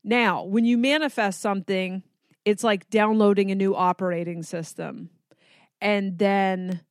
Now, 0.04 0.44
when 0.44 0.66
you 0.66 0.78
manifest 0.78 1.42
something, 1.42 2.04
it's 2.44 2.64
like 2.64 2.90
downloading 2.92 3.50
a 3.50 3.56
new 3.56 3.76
operating 3.76 4.44
system. 4.44 5.10
And 5.82 6.20
then 6.20 6.82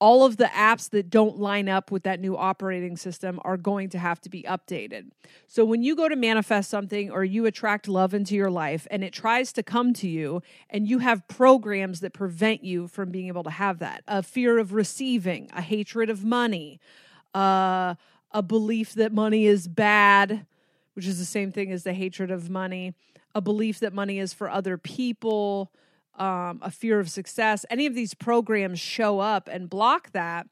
all 0.00 0.24
of 0.24 0.36
the 0.36 0.44
apps 0.44 0.90
that 0.90 1.10
don't 1.10 1.38
line 1.38 1.68
up 1.68 1.90
with 1.90 2.04
that 2.04 2.20
new 2.20 2.36
operating 2.36 2.96
system 2.96 3.40
are 3.44 3.56
going 3.56 3.88
to 3.88 3.98
have 3.98 4.20
to 4.20 4.28
be 4.28 4.42
updated. 4.44 5.10
So 5.46 5.64
when 5.64 5.82
you 5.82 5.96
go 5.96 6.08
to 6.08 6.14
manifest 6.14 6.70
something 6.70 7.10
or 7.10 7.24
you 7.24 7.46
attract 7.46 7.88
love 7.88 8.14
into 8.14 8.36
your 8.36 8.50
life 8.50 8.86
and 8.90 9.02
it 9.02 9.12
tries 9.12 9.52
to 9.54 9.62
come 9.62 9.92
to 9.94 10.08
you 10.08 10.42
and 10.70 10.88
you 10.88 10.98
have 11.00 11.26
programs 11.26 12.00
that 12.00 12.12
prevent 12.12 12.62
you 12.62 12.86
from 12.86 13.10
being 13.10 13.26
able 13.26 13.42
to 13.44 13.50
have 13.50 13.80
that, 13.80 14.04
a 14.06 14.22
fear 14.22 14.58
of 14.58 14.72
receiving, 14.72 15.50
a 15.52 15.62
hatred 15.62 16.10
of 16.10 16.24
money, 16.24 16.80
uh, 17.34 17.94
a 18.30 18.42
belief 18.42 18.94
that 18.94 19.12
money 19.12 19.46
is 19.46 19.66
bad, 19.66 20.46
which 20.94 21.06
is 21.06 21.18
the 21.18 21.24
same 21.24 21.50
thing 21.50 21.72
as 21.72 21.82
the 21.82 21.92
hatred 21.92 22.30
of 22.30 22.48
money, 22.48 22.94
a 23.34 23.40
belief 23.40 23.80
that 23.80 23.92
money 23.92 24.18
is 24.18 24.32
for 24.32 24.48
other 24.48 24.78
people, 24.78 25.72
um, 26.18 26.60
a 26.62 26.70
fear 26.70 27.00
of 27.00 27.10
success, 27.10 27.64
any 27.70 27.86
of 27.86 27.94
these 27.94 28.14
programs 28.14 28.80
show 28.80 29.20
up 29.20 29.48
and 29.50 29.70
block 29.70 30.12
that, 30.12 30.46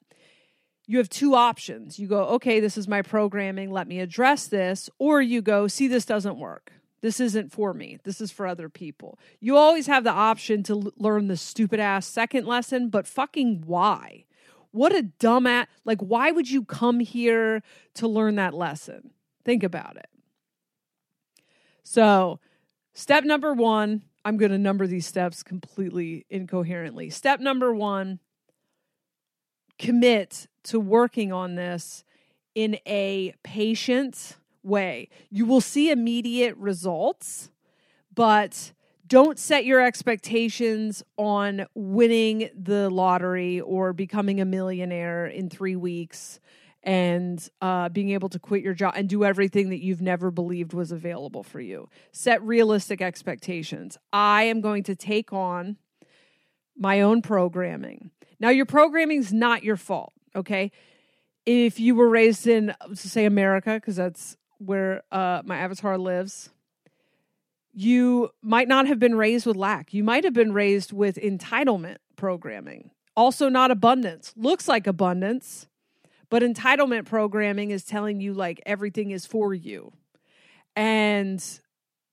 you 0.86 0.98
have 0.98 1.08
two 1.08 1.34
options. 1.34 1.98
You 1.98 2.06
go, 2.06 2.24
okay, 2.26 2.60
this 2.60 2.78
is 2.78 2.86
my 2.86 3.02
programming, 3.02 3.70
let 3.70 3.88
me 3.88 4.00
address 4.00 4.46
this. 4.46 4.88
Or 4.98 5.20
you 5.20 5.42
go, 5.42 5.66
see, 5.66 5.88
this 5.88 6.04
doesn't 6.04 6.38
work. 6.38 6.72
This 7.02 7.20
isn't 7.20 7.52
for 7.52 7.74
me. 7.74 7.98
This 8.04 8.20
is 8.20 8.32
for 8.32 8.46
other 8.46 8.68
people. 8.68 9.18
You 9.40 9.56
always 9.56 9.86
have 9.86 10.04
the 10.04 10.10
option 10.10 10.62
to 10.64 10.72
l- 10.72 10.92
learn 10.96 11.28
the 11.28 11.36
stupid 11.36 11.78
ass 11.78 12.06
second 12.06 12.46
lesson, 12.46 12.88
but 12.88 13.06
fucking 13.06 13.64
why? 13.66 14.24
What 14.70 14.94
a 14.94 15.02
dumb 15.02 15.46
at 15.46 15.68
like 15.84 16.00
why 16.00 16.32
would 16.32 16.50
you 16.50 16.64
come 16.64 17.00
here 17.00 17.62
to 17.94 18.08
learn 18.08 18.36
that 18.36 18.54
lesson? 18.54 19.10
Think 19.44 19.62
about 19.62 19.96
it. 19.96 20.08
So, 21.82 22.40
step 22.92 23.22
number 23.22 23.54
1, 23.54 24.02
I'm 24.26 24.38
going 24.38 24.50
to 24.50 24.58
number 24.58 24.88
these 24.88 25.06
steps 25.06 25.44
completely 25.44 26.26
incoherently. 26.28 27.10
Step 27.10 27.38
number 27.38 27.72
one 27.72 28.18
commit 29.78 30.48
to 30.64 30.80
working 30.80 31.32
on 31.32 31.54
this 31.54 32.02
in 32.52 32.76
a 32.88 33.34
patient 33.44 34.36
way. 34.64 35.10
You 35.30 35.46
will 35.46 35.60
see 35.60 35.92
immediate 35.92 36.56
results, 36.56 37.52
but 38.12 38.72
don't 39.06 39.38
set 39.38 39.64
your 39.64 39.80
expectations 39.80 41.04
on 41.16 41.66
winning 41.76 42.50
the 42.52 42.90
lottery 42.90 43.60
or 43.60 43.92
becoming 43.92 44.40
a 44.40 44.44
millionaire 44.44 45.26
in 45.26 45.48
three 45.48 45.76
weeks 45.76 46.40
and 46.86 47.48
uh, 47.60 47.88
being 47.88 48.10
able 48.10 48.28
to 48.28 48.38
quit 48.38 48.62
your 48.62 48.72
job 48.72 48.94
and 48.96 49.08
do 49.08 49.24
everything 49.24 49.70
that 49.70 49.82
you've 49.82 50.00
never 50.00 50.30
believed 50.30 50.72
was 50.72 50.92
available 50.92 51.42
for 51.42 51.60
you. 51.60 51.88
Set 52.12 52.40
realistic 52.42 53.02
expectations. 53.02 53.98
I 54.12 54.44
am 54.44 54.60
going 54.60 54.84
to 54.84 54.94
take 54.94 55.32
on 55.32 55.76
my 56.78 57.00
own 57.00 57.22
programming. 57.22 58.12
Now, 58.38 58.50
your 58.50 58.66
programming 58.66 59.18
is 59.18 59.32
not 59.32 59.64
your 59.64 59.76
fault, 59.76 60.12
okay? 60.36 60.70
If 61.44 61.80
you 61.80 61.96
were 61.96 62.08
raised 62.08 62.46
in, 62.46 62.72
say, 62.94 63.24
America, 63.24 63.74
because 63.74 63.96
that's 63.96 64.36
where 64.58 65.02
uh, 65.10 65.42
my 65.44 65.58
avatar 65.58 65.98
lives, 65.98 66.50
you 67.72 68.30
might 68.42 68.68
not 68.68 68.86
have 68.86 69.00
been 69.00 69.16
raised 69.16 69.44
with 69.44 69.56
lack. 69.56 69.92
You 69.92 70.04
might 70.04 70.22
have 70.22 70.32
been 70.32 70.52
raised 70.52 70.92
with 70.92 71.16
entitlement 71.16 71.96
programming. 72.14 72.90
Also, 73.16 73.48
not 73.48 73.70
abundance. 73.70 74.32
Looks 74.36 74.68
like 74.68 74.86
abundance, 74.86 75.66
but 76.28 76.42
entitlement 76.42 77.06
programming 77.06 77.70
is 77.70 77.84
telling 77.84 78.20
you 78.20 78.34
like 78.34 78.60
everything 78.66 79.10
is 79.10 79.26
for 79.26 79.54
you. 79.54 79.92
And 80.74 81.42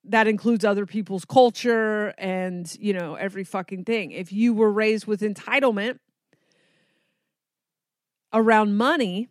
that 0.06 0.28
includes 0.28 0.66
other 0.66 0.86
people's 0.86 1.26
culture 1.26 2.14
and, 2.18 2.74
you 2.80 2.94
know, 2.94 3.16
every 3.16 3.44
fucking 3.44 3.86
thing. 3.86 4.12
If 4.12 4.32
you 4.32 4.54
were 4.54 4.72
raised 4.72 5.08
with 5.08 5.22
entitlement 5.22 6.00
around 8.34 8.76
money, 8.76 9.30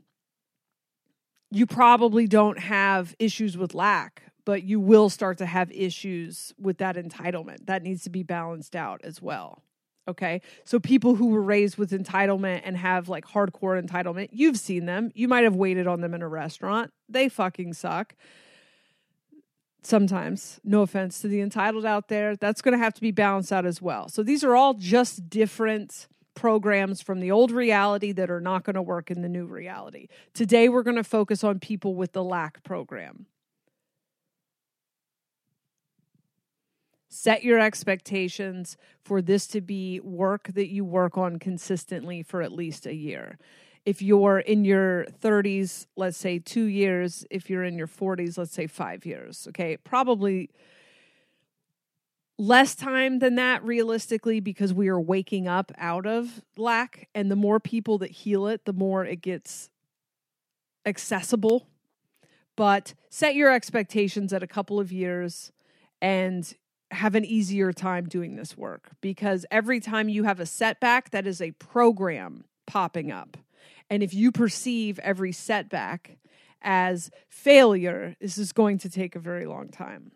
you 1.51 1.67
probably 1.67 2.27
don't 2.27 2.59
have 2.59 3.15
issues 3.19 3.57
with 3.57 3.75
lack 3.75 4.33
but 4.45 4.65
you 4.65 4.81
will 4.81 5.09
start 5.09 5.39
to 5.39 5.47
have 5.47 5.71
issues 5.71 6.53
with 6.59 6.79
that 6.79 6.97
entitlement. 6.97 7.67
That 7.67 7.83
needs 7.83 8.03
to 8.05 8.11
be 8.11 8.23
balanced 8.23 8.75
out 8.75 9.01
as 9.05 9.23
well. 9.23 9.63
Okay. 10.09 10.41
So 10.65 10.81
people 10.81 11.15
who 11.15 11.29
were 11.29 11.43
raised 11.43 11.77
with 11.79 11.93
entitlement 11.93 12.63
and 12.65 12.77
have 12.77 13.09
like 13.09 13.25
hardcore 13.25 13.81
entitlement, 13.81 14.31
you've 14.33 14.59
seen 14.59 14.87
them. 14.87 15.13
You 15.15 15.29
might 15.29 15.45
have 15.45 15.55
waited 15.55 15.87
on 15.87 16.01
them 16.01 16.13
in 16.15 16.23
a 16.23 16.29
restaurant. 16.29 16.93
They 17.09 17.29
fucking 17.29 17.75
suck. 17.75 18.15
Sometimes, 19.85 20.61
no 20.63 20.83
offense 20.83 21.21
to 21.21 21.29
the 21.29 21.41
entitled 21.41 21.85
out 21.85 22.07
there, 22.07 22.37
that's 22.37 22.63
going 22.63 22.73
to 22.73 22.79
have 22.79 22.95
to 22.95 23.01
be 23.01 23.11
balanced 23.11 23.53
out 23.53 23.67
as 23.67 23.83
well. 23.83 24.09
So 24.09 24.23
these 24.23 24.45
are 24.45 24.55
all 24.55 24.75
just 24.75 25.29
different 25.29 26.07
programs 26.35 27.03
from 27.03 27.21
the 27.21 27.31
old 27.31 27.51
reality 27.51 28.13
that 28.13 28.31
are 28.31 28.41
not 28.41 28.65
going 28.65 28.75
to 28.75 28.83
work 28.83 29.11
in 29.11 29.23
the 29.23 29.29
new 29.29 29.45
reality. 29.45 30.07
Today, 30.35 30.69
we're 30.69 30.85
going 30.85 30.97
to 30.97 31.05
focus 31.05 31.43
on 31.43 31.59
people 31.59 31.95
with 31.95 32.13
the 32.13 32.23
lack 32.23 32.63
program. 32.63 33.27
Set 37.13 37.45
your 37.45 37.61
expectations 37.61 38.79
for 39.05 39.21
this 39.21 39.47
to 39.47 39.61
be 39.61 40.01
work 40.01 40.49
that 40.55 40.69
you 40.69 40.83
work 40.83 41.19
on 41.19 41.39
consistently 41.39 42.23
for 42.23 42.41
at 42.41 42.53
least 42.53 42.87
a 42.87 42.95
year. 42.95 43.39
If 43.85 44.01
you're 44.01 44.39
in 44.39 44.65
your 44.65 45.05
30s, 45.21 45.87
let's 45.95 46.17
say 46.17 46.39
two 46.39 46.65
years. 46.65 47.27
If 47.31 47.51
you're 47.51 47.65
in 47.65 47.77
your 47.77 47.87
40s, 47.87 48.39
let's 48.39 48.53
say 48.53 48.67
five 48.67 49.05
years. 49.05 49.47
Okay. 49.49 49.77
Probably 49.77 50.49
less 52.39 52.75
time 52.75 53.19
than 53.19 53.35
that 53.35 53.63
realistically 53.63 54.41
because 54.41 54.73
we 54.73 54.89
are 54.89 55.01
waking 55.01 55.47
up 55.47 55.71
out 55.77 56.07
of 56.07 56.41
lack. 56.57 57.09
And 57.15 57.31
the 57.31 57.37
more 57.37 57.61
people 57.61 57.99
that 57.99 58.11
heal 58.11 58.47
it, 58.47 58.65
the 58.65 58.73
more 58.73 59.05
it 59.05 59.21
gets 59.21 59.69
accessible. 60.87 61.67
But 62.57 62.95
set 63.11 63.35
your 63.35 63.51
expectations 63.51 64.33
at 64.33 64.43
a 64.43 64.47
couple 64.47 64.81
of 64.81 64.91
years 64.91 65.53
and 66.01 66.55
have 66.93 67.15
an 67.15 67.25
easier 67.25 67.73
time 67.73 68.09
doing 68.09 68.37
this 68.37 68.57
work 68.57 68.91
because 69.01 69.45
every 69.51 69.81
time 69.81 70.09
you 70.09 70.25
have 70.25 70.41
a 70.41 70.47
setback, 70.47 71.11
that 71.11 71.27
is 71.27 71.41
a 71.41 71.53
program 71.53 72.45
popping 72.67 73.11
up. 73.11 73.37
And 73.91 74.03
if 74.03 74.15
you 74.15 74.31
perceive 74.33 74.99
every 75.01 75.33
setback 75.33 76.19
as 76.61 77.11
failure, 77.29 78.17
this 78.21 78.39
is 78.39 78.53
going 78.53 78.79
to 78.79 78.91
take 78.91 79.17
a 79.17 79.21
very 79.21 79.47
long 79.47 79.69
time. 79.69 80.13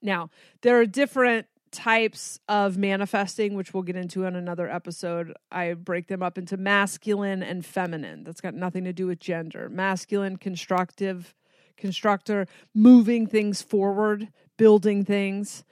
Now, 0.00 0.30
there 0.62 0.78
are 0.80 0.86
different 0.86 1.46
types 1.70 2.38
of 2.48 2.78
manifesting, 2.78 3.54
which 3.54 3.74
we'll 3.74 3.82
get 3.82 3.96
into 3.96 4.24
in 4.24 4.36
another 4.36 4.70
episode. 4.70 5.34
I 5.50 5.74
break 5.74 6.06
them 6.06 6.22
up 6.22 6.38
into 6.38 6.56
masculine 6.56 7.42
and 7.42 7.66
feminine. 7.66 8.22
That's 8.22 8.40
got 8.40 8.54
nothing 8.54 8.84
to 8.84 8.92
do 8.92 9.08
with 9.08 9.18
gender. 9.18 9.68
Masculine, 9.68 10.36
constructive, 10.36 11.34
constructor, 11.76 12.46
moving 12.74 13.26
things 13.26 13.60
forward, 13.60 14.28
building 14.56 15.04
things. 15.04 15.64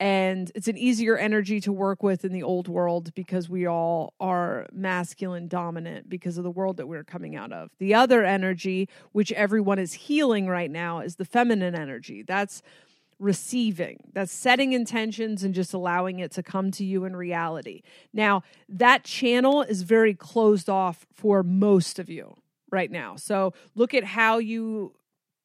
And 0.00 0.52
it's 0.54 0.68
an 0.68 0.78
easier 0.78 1.16
energy 1.16 1.60
to 1.60 1.72
work 1.72 2.04
with 2.04 2.24
in 2.24 2.32
the 2.32 2.42
old 2.42 2.68
world 2.68 3.12
because 3.14 3.48
we 3.48 3.66
all 3.66 4.14
are 4.20 4.66
masculine 4.72 5.48
dominant 5.48 6.08
because 6.08 6.38
of 6.38 6.44
the 6.44 6.50
world 6.52 6.76
that 6.76 6.86
we're 6.86 7.02
coming 7.02 7.34
out 7.34 7.52
of. 7.52 7.70
The 7.78 7.94
other 7.94 8.24
energy, 8.24 8.88
which 9.10 9.32
everyone 9.32 9.80
is 9.80 9.94
healing 9.94 10.46
right 10.46 10.70
now, 10.70 11.00
is 11.00 11.16
the 11.16 11.24
feminine 11.24 11.74
energy. 11.74 12.22
That's 12.22 12.62
receiving, 13.18 13.98
that's 14.12 14.32
setting 14.32 14.72
intentions 14.72 15.42
and 15.42 15.52
just 15.52 15.74
allowing 15.74 16.20
it 16.20 16.30
to 16.30 16.42
come 16.42 16.70
to 16.70 16.84
you 16.84 17.04
in 17.04 17.16
reality. 17.16 17.82
Now, 18.12 18.42
that 18.68 19.02
channel 19.02 19.62
is 19.62 19.82
very 19.82 20.14
closed 20.14 20.68
off 20.68 21.06
for 21.12 21.42
most 21.42 21.98
of 21.98 22.08
you 22.08 22.36
right 22.70 22.90
now. 22.90 23.16
So 23.16 23.54
look 23.74 23.94
at 23.94 24.04
how 24.04 24.38
you 24.38 24.94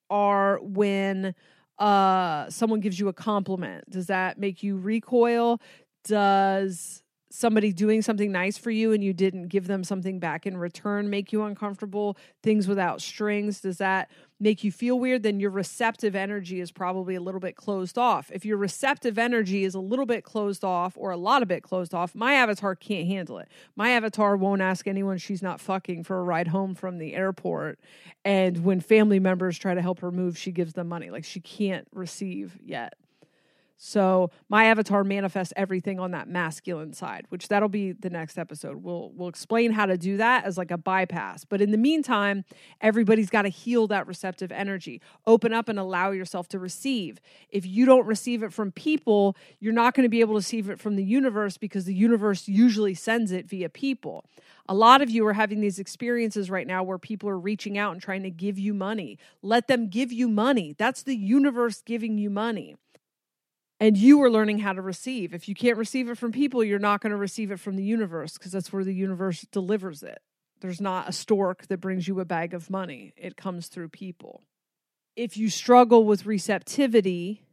are 0.10 0.60
when 0.62 1.34
uh 1.84 2.50
someone 2.50 2.80
gives 2.80 2.98
you 3.00 3.10
a 3.10 3.14
compliment. 3.14 3.90
Does 3.90 4.08
that 4.08 4.40
make 4.40 4.64
you 4.64 4.78
recoil? 4.78 5.60
Does 6.06 7.04
somebody 7.30 7.74
doing 7.74 8.02
something 8.02 8.32
nice 8.32 8.58
for 8.58 8.70
you 8.70 8.94
and 8.94 9.04
you 9.04 9.12
didn't 9.12 9.48
give 9.48 9.66
them 9.68 9.84
something 9.84 10.20
back 10.20 10.46
in 10.46 10.56
return 10.56 11.10
make 11.10 11.34
you 11.34 11.44
uncomfortable? 11.44 12.18
Things 12.42 12.68
without 12.68 13.02
strings? 13.02 13.60
Does 13.60 13.80
that 13.80 14.10
make 14.44 14.64
you 14.64 14.72
feel 14.72 15.00
weird 15.00 15.24
then 15.24 15.40
your 15.40 15.50
receptive 15.50 16.16
energy 16.16 16.60
is 16.60 16.72
probably 16.72 17.16
a 17.16 17.22
little 17.22 17.40
bit 17.40 17.56
closed 17.56 17.98
off. 17.98 18.30
If 18.32 18.46
your 18.46 18.58
receptive 18.58 19.18
energy 19.18 19.64
is 19.64 19.74
a 19.74 19.80
little 19.80 20.06
bit 20.06 20.24
closed 20.24 20.64
off 20.64 20.94
or 20.98 21.12
a 21.12 21.18
lot 21.18 21.42
of 21.42 21.48
bit 21.48 21.64
closed 21.64 21.94
off 21.94 22.14
my 22.14 22.34
avatar 22.34 22.76
can't 22.76 23.08
handle 23.08 23.40
it. 23.40 23.48
My 23.76 23.92
avatar 23.92 24.36
won't 24.36 24.62
ask 24.62 24.86
anyone 24.86 25.18
she's 25.18 25.42
not 25.42 25.60
fucking 25.60 26.04
for 26.04 26.20
a 26.20 26.24
ride 26.24 26.50
home 26.50 26.76
from 26.76 26.98
the 26.98 27.16
airport. 27.16 27.80
And 28.26 28.64
when 28.64 28.82
family 28.82 29.20
members 29.20 29.58
try 29.58 29.74
to 29.74 29.82
help 29.82 30.00
her 30.02 30.12
move 30.12 30.38
she 30.38 30.52
gives 30.52 30.74
them 30.74 30.90
money. 30.90 31.10
Like 31.10 31.24
she 31.24 31.40
can't 31.40 31.88
receive 31.94 32.60
yet 32.62 32.96
so 33.86 34.32
my 34.48 34.68
avatar 34.68 35.04
manifests 35.04 35.52
everything 35.58 36.00
on 36.00 36.12
that 36.12 36.30
masculine 36.30 36.94
side, 36.94 37.26
which 37.28 37.50
that'll 37.50 37.68
be 37.68 37.92
the 37.92 38.10
next 38.10 38.38
episode. 38.38 38.82
We'll 38.82 39.12
we'll 39.14 39.28
explain 39.28 39.74
how 39.74 39.86
to 39.88 39.98
do 39.98 40.16
that 40.16 40.46
as 40.46 40.58
like 40.58 40.72
a 40.72 40.78
bypass. 40.78 41.44
But 41.44 41.62
in 41.62 41.72
the 41.72 41.78
meantime, 41.78 42.46
everybody's 42.80 43.30
got 43.30 43.42
to 43.42 43.50
heal 43.50 43.88
that 43.88 44.08
receptive 44.08 44.54
energy. 44.54 45.02
Open 45.28 45.52
up 45.52 45.68
and 45.68 45.78
allow 45.78 46.12
yourself 46.12 46.48
to 46.50 46.60
receive. 46.60 47.20
If 47.50 47.66
you 47.66 47.86
don't 47.86 48.06
receive 48.06 48.42
it 48.42 48.54
from 48.54 48.72
people, 48.72 49.36
you're 49.60 49.74
not 49.74 49.96
going 49.96 50.06
to 50.06 50.10
be 50.10 50.22
able 50.22 50.36
to 50.36 50.38
receive 50.38 50.70
it 50.70 50.80
from 50.80 50.96
the 50.96 51.04
universe 51.04 51.58
because 51.58 51.84
the 51.84 51.94
universe 51.94 52.48
usually 52.48 52.94
sends 52.94 53.34
it 53.34 53.50
via 53.50 53.68
people. 53.68 54.24
A 54.70 54.74
lot 54.74 55.02
of 55.02 55.10
you 55.10 55.28
are 55.28 55.34
having 55.34 55.60
these 55.60 55.78
experiences 55.78 56.50
right 56.50 56.66
now 56.66 56.84
where 56.84 56.98
people 56.98 57.28
are 57.28 57.38
reaching 57.38 57.78
out 57.78 57.92
and 57.92 58.02
trying 58.02 58.24
to 58.24 58.32
give 58.32 58.58
you 58.58 58.74
money. 58.74 59.20
Let 59.42 59.68
them 59.68 59.90
give 59.90 60.14
you 60.14 60.30
money. 60.30 60.74
That's 60.78 61.04
the 61.04 61.18
universe 61.18 61.82
giving 61.82 62.18
you 62.18 62.30
money 62.30 62.78
and 63.80 63.98
you 63.98 64.22
are 64.24 64.30
learning 64.30 64.60
how 64.60 64.74
to 64.74 64.82
receive. 64.82 65.34
If 65.34 65.50
you 65.50 65.56
can't 65.56 65.78
receive 65.78 66.10
it 66.10 66.18
from 66.18 66.32
people, 66.32 66.64
you're 66.64 66.80
not 66.80 67.02
going 67.02 67.12
to 67.12 67.18
receive 67.18 67.52
it 67.52 67.60
from 67.60 67.76
the 67.76 67.84
universe 67.84 68.38
because 68.38 68.52
that's 68.52 68.72
where 68.72 68.84
the 68.84 68.94
universe 68.94 69.46
delivers 69.52 70.04
it. 70.04 70.20
There's 70.62 70.82
not 70.82 71.10
a 71.10 71.12
stork 71.12 71.68
that 71.68 71.82
brings 71.82 72.08
you 72.08 72.20
a 72.20 72.26
bag 72.26 72.54
of 72.54 72.70
money, 72.70 73.14
it 73.18 73.36
comes 73.36 73.68
through 73.68 73.90
people. 73.90 74.44
If 75.16 75.38
you 75.38 75.50
struggle 75.50 76.06
with 76.06 76.26
receptivity, 76.26 77.44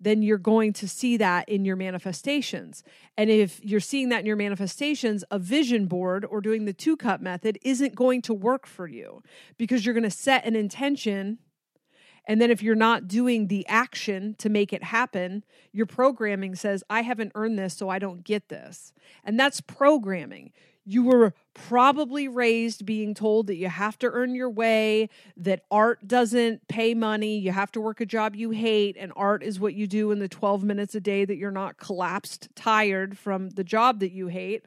then 0.00 0.22
you're 0.22 0.38
going 0.38 0.72
to 0.72 0.88
see 0.88 1.18
that 1.18 1.48
in 1.48 1.64
your 1.64 1.76
manifestations. 1.76 2.82
And 3.18 3.28
if 3.28 3.62
you're 3.62 3.80
seeing 3.80 4.08
that 4.08 4.20
in 4.20 4.26
your 4.26 4.36
manifestations, 4.36 5.22
a 5.30 5.38
vision 5.38 5.86
board 5.86 6.24
or 6.24 6.40
doing 6.40 6.64
the 6.64 6.72
two 6.72 6.96
cup 6.96 7.20
method 7.20 7.58
isn't 7.62 7.94
going 7.94 8.22
to 8.22 8.34
work 8.34 8.66
for 8.66 8.88
you 8.88 9.22
because 9.58 9.84
you're 9.84 9.94
going 9.94 10.02
to 10.04 10.10
set 10.10 10.46
an 10.46 10.56
intention 10.56 11.38
and 12.30 12.40
then 12.40 12.52
if 12.52 12.62
you're 12.62 12.76
not 12.76 13.08
doing 13.08 13.48
the 13.48 13.66
action 13.66 14.36
to 14.38 14.48
make 14.48 14.72
it 14.72 14.84
happen, 14.84 15.42
your 15.72 15.84
programming 15.84 16.54
says, 16.54 16.84
I 16.88 17.00
haven't 17.00 17.32
earned 17.34 17.58
this, 17.58 17.76
so 17.76 17.88
I 17.88 17.98
don't 17.98 18.22
get 18.22 18.48
this. 18.48 18.92
And 19.24 19.36
that's 19.36 19.60
programming. 19.60 20.52
You 20.84 21.02
were 21.02 21.34
probably 21.54 22.28
raised 22.28 22.86
being 22.86 23.14
told 23.14 23.48
that 23.48 23.56
you 23.56 23.68
have 23.68 23.98
to 23.98 24.06
earn 24.06 24.36
your 24.36 24.48
way, 24.48 25.08
that 25.38 25.64
art 25.72 26.06
doesn't 26.06 26.68
pay 26.68 26.94
money, 26.94 27.36
you 27.36 27.50
have 27.50 27.72
to 27.72 27.80
work 27.80 28.00
a 28.00 28.06
job 28.06 28.36
you 28.36 28.50
hate, 28.50 28.96
and 28.96 29.12
art 29.16 29.42
is 29.42 29.58
what 29.58 29.74
you 29.74 29.88
do 29.88 30.12
in 30.12 30.20
the 30.20 30.28
12 30.28 30.62
minutes 30.62 30.94
a 30.94 31.00
day 31.00 31.24
that 31.24 31.36
you're 31.36 31.50
not 31.50 31.78
collapsed 31.78 32.48
tired 32.54 33.18
from 33.18 33.50
the 33.50 33.64
job 33.64 33.98
that 33.98 34.12
you 34.12 34.28
hate, 34.28 34.66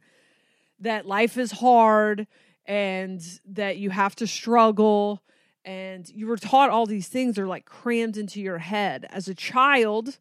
that 0.81 1.05
life 1.05 1.37
is 1.37 1.53
hard 1.53 2.27
and 2.65 3.21
that 3.45 3.77
you 3.77 3.89
have 3.89 4.17
to 4.17 4.27
struggle 4.27 5.21
and 5.65 6.09
you 6.09 6.27
were 6.27 6.37
taught 6.37 6.69
all 6.69 6.85
these 6.85 7.07
things 7.07 7.37
are 7.39 7.47
like 7.47 7.65
crammed 7.65 8.17
into 8.17 8.41
your 8.41 8.59
head. 8.59 9.07
As 9.11 9.27
a 9.27 9.35
child 9.35 10.17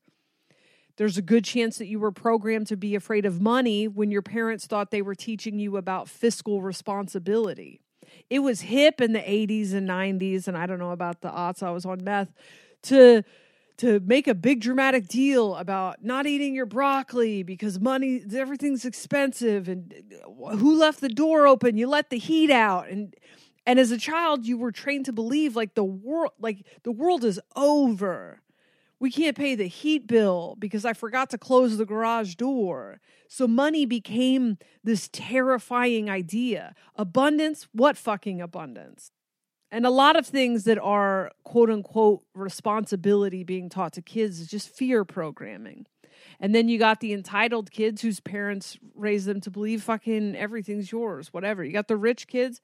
There's 0.96 1.18
a 1.18 1.22
good 1.22 1.44
chance 1.44 1.78
that 1.78 1.88
you 1.88 2.00
were 2.00 2.12
programmed 2.12 2.68
to 2.68 2.76
be 2.78 2.94
afraid 2.94 3.26
of 3.26 3.42
money 3.42 3.88
when 3.88 4.12
your 4.12 4.22
parents 4.22 4.66
thought 4.66 4.92
they 4.92 5.02
were 5.02 5.16
teaching 5.16 5.58
you 5.58 5.76
about 5.76 6.08
fiscal 6.08 6.62
responsibility. 6.62 7.82
It 8.30 8.40
was 8.40 8.62
hip 8.62 9.00
in 9.00 9.12
the 9.12 9.20
80s 9.20 9.74
and 9.74 9.88
90s, 9.88 10.48
and 10.48 10.56
I 10.58 10.66
don't 10.66 10.78
know 10.78 10.92
about 10.92 11.22
the 11.22 11.30
aughts, 11.30 11.62
I 11.64 11.70
was 11.72 11.86
on 11.86 12.04
meth, 12.04 12.32
to 12.84 13.24
to 13.78 14.00
make 14.00 14.28
a 14.28 14.34
big 14.34 14.60
dramatic 14.60 15.08
deal 15.08 15.56
about 15.56 16.04
not 16.04 16.26
eating 16.26 16.54
your 16.54 16.66
broccoli 16.66 17.42
because 17.42 17.80
money 17.80 18.22
everything's 18.36 18.84
expensive 18.84 19.68
and 19.68 19.94
uh, 20.44 20.56
who 20.56 20.78
left 20.78 21.00
the 21.00 21.08
door 21.10 21.46
open? 21.48 21.76
You 21.76 21.88
let 21.88 22.10
the 22.10 22.18
heat 22.18 22.50
out. 22.52 22.88
And 22.88 23.14
and 23.66 23.78
as 23.78 23.90
a 23.90 23.98
child 23.98 24.46
you 24.46 24.56
were 24.58 24.72
trained 24.72 25.04
to 25.04 25.12
believe 25.12 25.56
like 25.56 25.74
the 25.74 25.84
world 25.84 26.32
like 26.38 26.66
the 26.82 26.92
world 26.92 27.24
is 27.24 27.40
over 27.56 28.42
we 29.02 29.10
can't 29.10 29.36
pay 29.36 29.56
the 29.56 29.66
heat 29.66 30.06
bill 30.06 30.54
because 30.60 30.84
I 30.84 30.92
forgot 30.92 31.28
to 31.30 31.38
close 31.38 31.76
the 31.76 31.84
garage 31.84 32.36
door. 32.36 33.00
So 33.26 33.48
money 33.48 33.84
became 33.84 34.58
this 34.84 35.10
terrifying 35.12 36.08
idea. 36.08 36.76
Abundance, 36.94 37.66
what 37.72 37.96
fucking 37.96 38.40
abundance? 38.40 39.10
And 39.72 39.84
a 39.84 39.90
lot 39.90 40.14
of 40.14 40.24
things 40.24 40.62
that 40.64 40.78
are 40.78 41.32
quote 41.42 41.68
unquote 41.68 42.22
responsibility 42.32 43.42
being 43.42 43.68
taught 43.68 43.94
to 43.94 44.02
kids 44.02 44.38
is 44.38 44.46
just 44.46 44.68
fear 44.68 45.04
programming. 45.04 45.86
And 46.38 46.54
then 46.54 46.68
you 46.68 46.78
got 46.78 47.00
the 47.00 47.12
entitled 47.12 47.72
kids 47.72 48.02
whose 48.02 48.20
parents 48.20 48.78
raise 48.94 49.24
them 49.24 49.40
to 49.40 49.50
believe 49.50 49.82
fucking 49.82 50.36
everything's 50.36 50.92
yours, 50.92 51.32
whatever. 51.32 51.64
You 51.64 51.72
got 51.72 51.88
the 51.88 51.96
rich 51.96 52.28
kids 52.28 52.60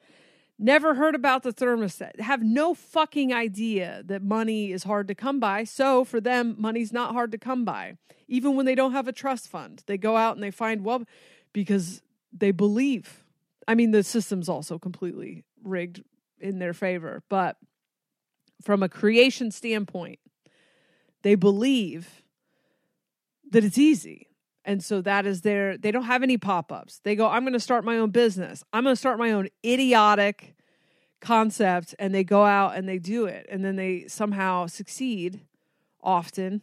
Never 0.59 0.95
heard 0.95 1.15
about 1.15 1.45
the 1.45 1.53
thermostat. 1.53 2.19
Have 2.21 2.43
no 2.43 2.75
fucking 2.75 3.33
idea 3.33 4.03
that 4.07 4.23
money 4.23 4.73
is 4.73 4.83
hard 4.83 5.07
to 5.09 5.15
come 5.15 5.39
by. 5.39 5.63
So 5.65 6.05
for 6.05 6.21
them, 6.21 6.57
money's 6.59 6.93
not 6.93 7.13
hard 7.13 7.31
to 7.33 7.39
come 7.39 7.65
by. 7.65 7.97
Even 8.27 8.57
when 8.57 8.67
they 8.67 8.75
don't 8.75 8.93
have 8.93 9.07
a 9.07 9.13
trust 9.13 9.49
fund, 9.49 9.83
they 9.87 9.97
go 9.97 10.17
out 10.17 10.35
and 10.35 10.43
they 10.43 10.51
find, 10.51 10.85
well, 10.85 11.05
because 11.53 12.03
they 12.33 12.51
believe. 12.51 13.25
I 13.69 13.75
mean, 13.75 13.93
the 13.93 14.03
system's 14.03 14.49
also 14.49 14.79
completely 14.79 15.45
rigged 15.63 16.03
in 16.41 16.59
their 16.59 16.75
favor. 16.75 17.23
But 17.29 17.57
from 18.63 18.83
a 18.83 18.89
creation 18.89 19.51
standpoint, 19.51 20.19
they 21.23 21.37
believe 21.37 22.23
that 23.51 23.65
it's 23.65 23.79
easy. 23.79 24.28
And 24.69 24.85
so 24.85 25.01
that 25.01 25.25
is 25.25 25.41
their, 25.41 25.79
they 25.79 25.91
don't 25.91 26.03
have 26.03 26.23
any 26.23 26.37
pop 26.37 26.71
ups. 26.71 27.01
They 27.03 27.17
go, 27.17 27.27
I'm 27.27 27.43
going 27.43 27.55
to 27.55 27.59
start 27.59 27.87
my 27.87 27.97
own 27.97 28.11
business. 28.11 28.63
I'm 28.71 28.85
going 28.85 28.93
to 28.93 29.01
start 29.01 29.19
my 29.19 29.33
own 29.33 29.49
idiotic 29.65 30.55
concept. 31.23 31.95
And 31.99 32.15
they 32.15 32.23
go 32.23 32.45
out 32.45 32.77
and 32.77 32.87
they 32.87 32.99
do 32.99 33.25
it. 33.25 33.47
And 33.49 33.65
then 33.65 33.77
they 33.77 34.05
somehow 34.09 34.67
succeed 34.67 35.41
often 36.03 36.61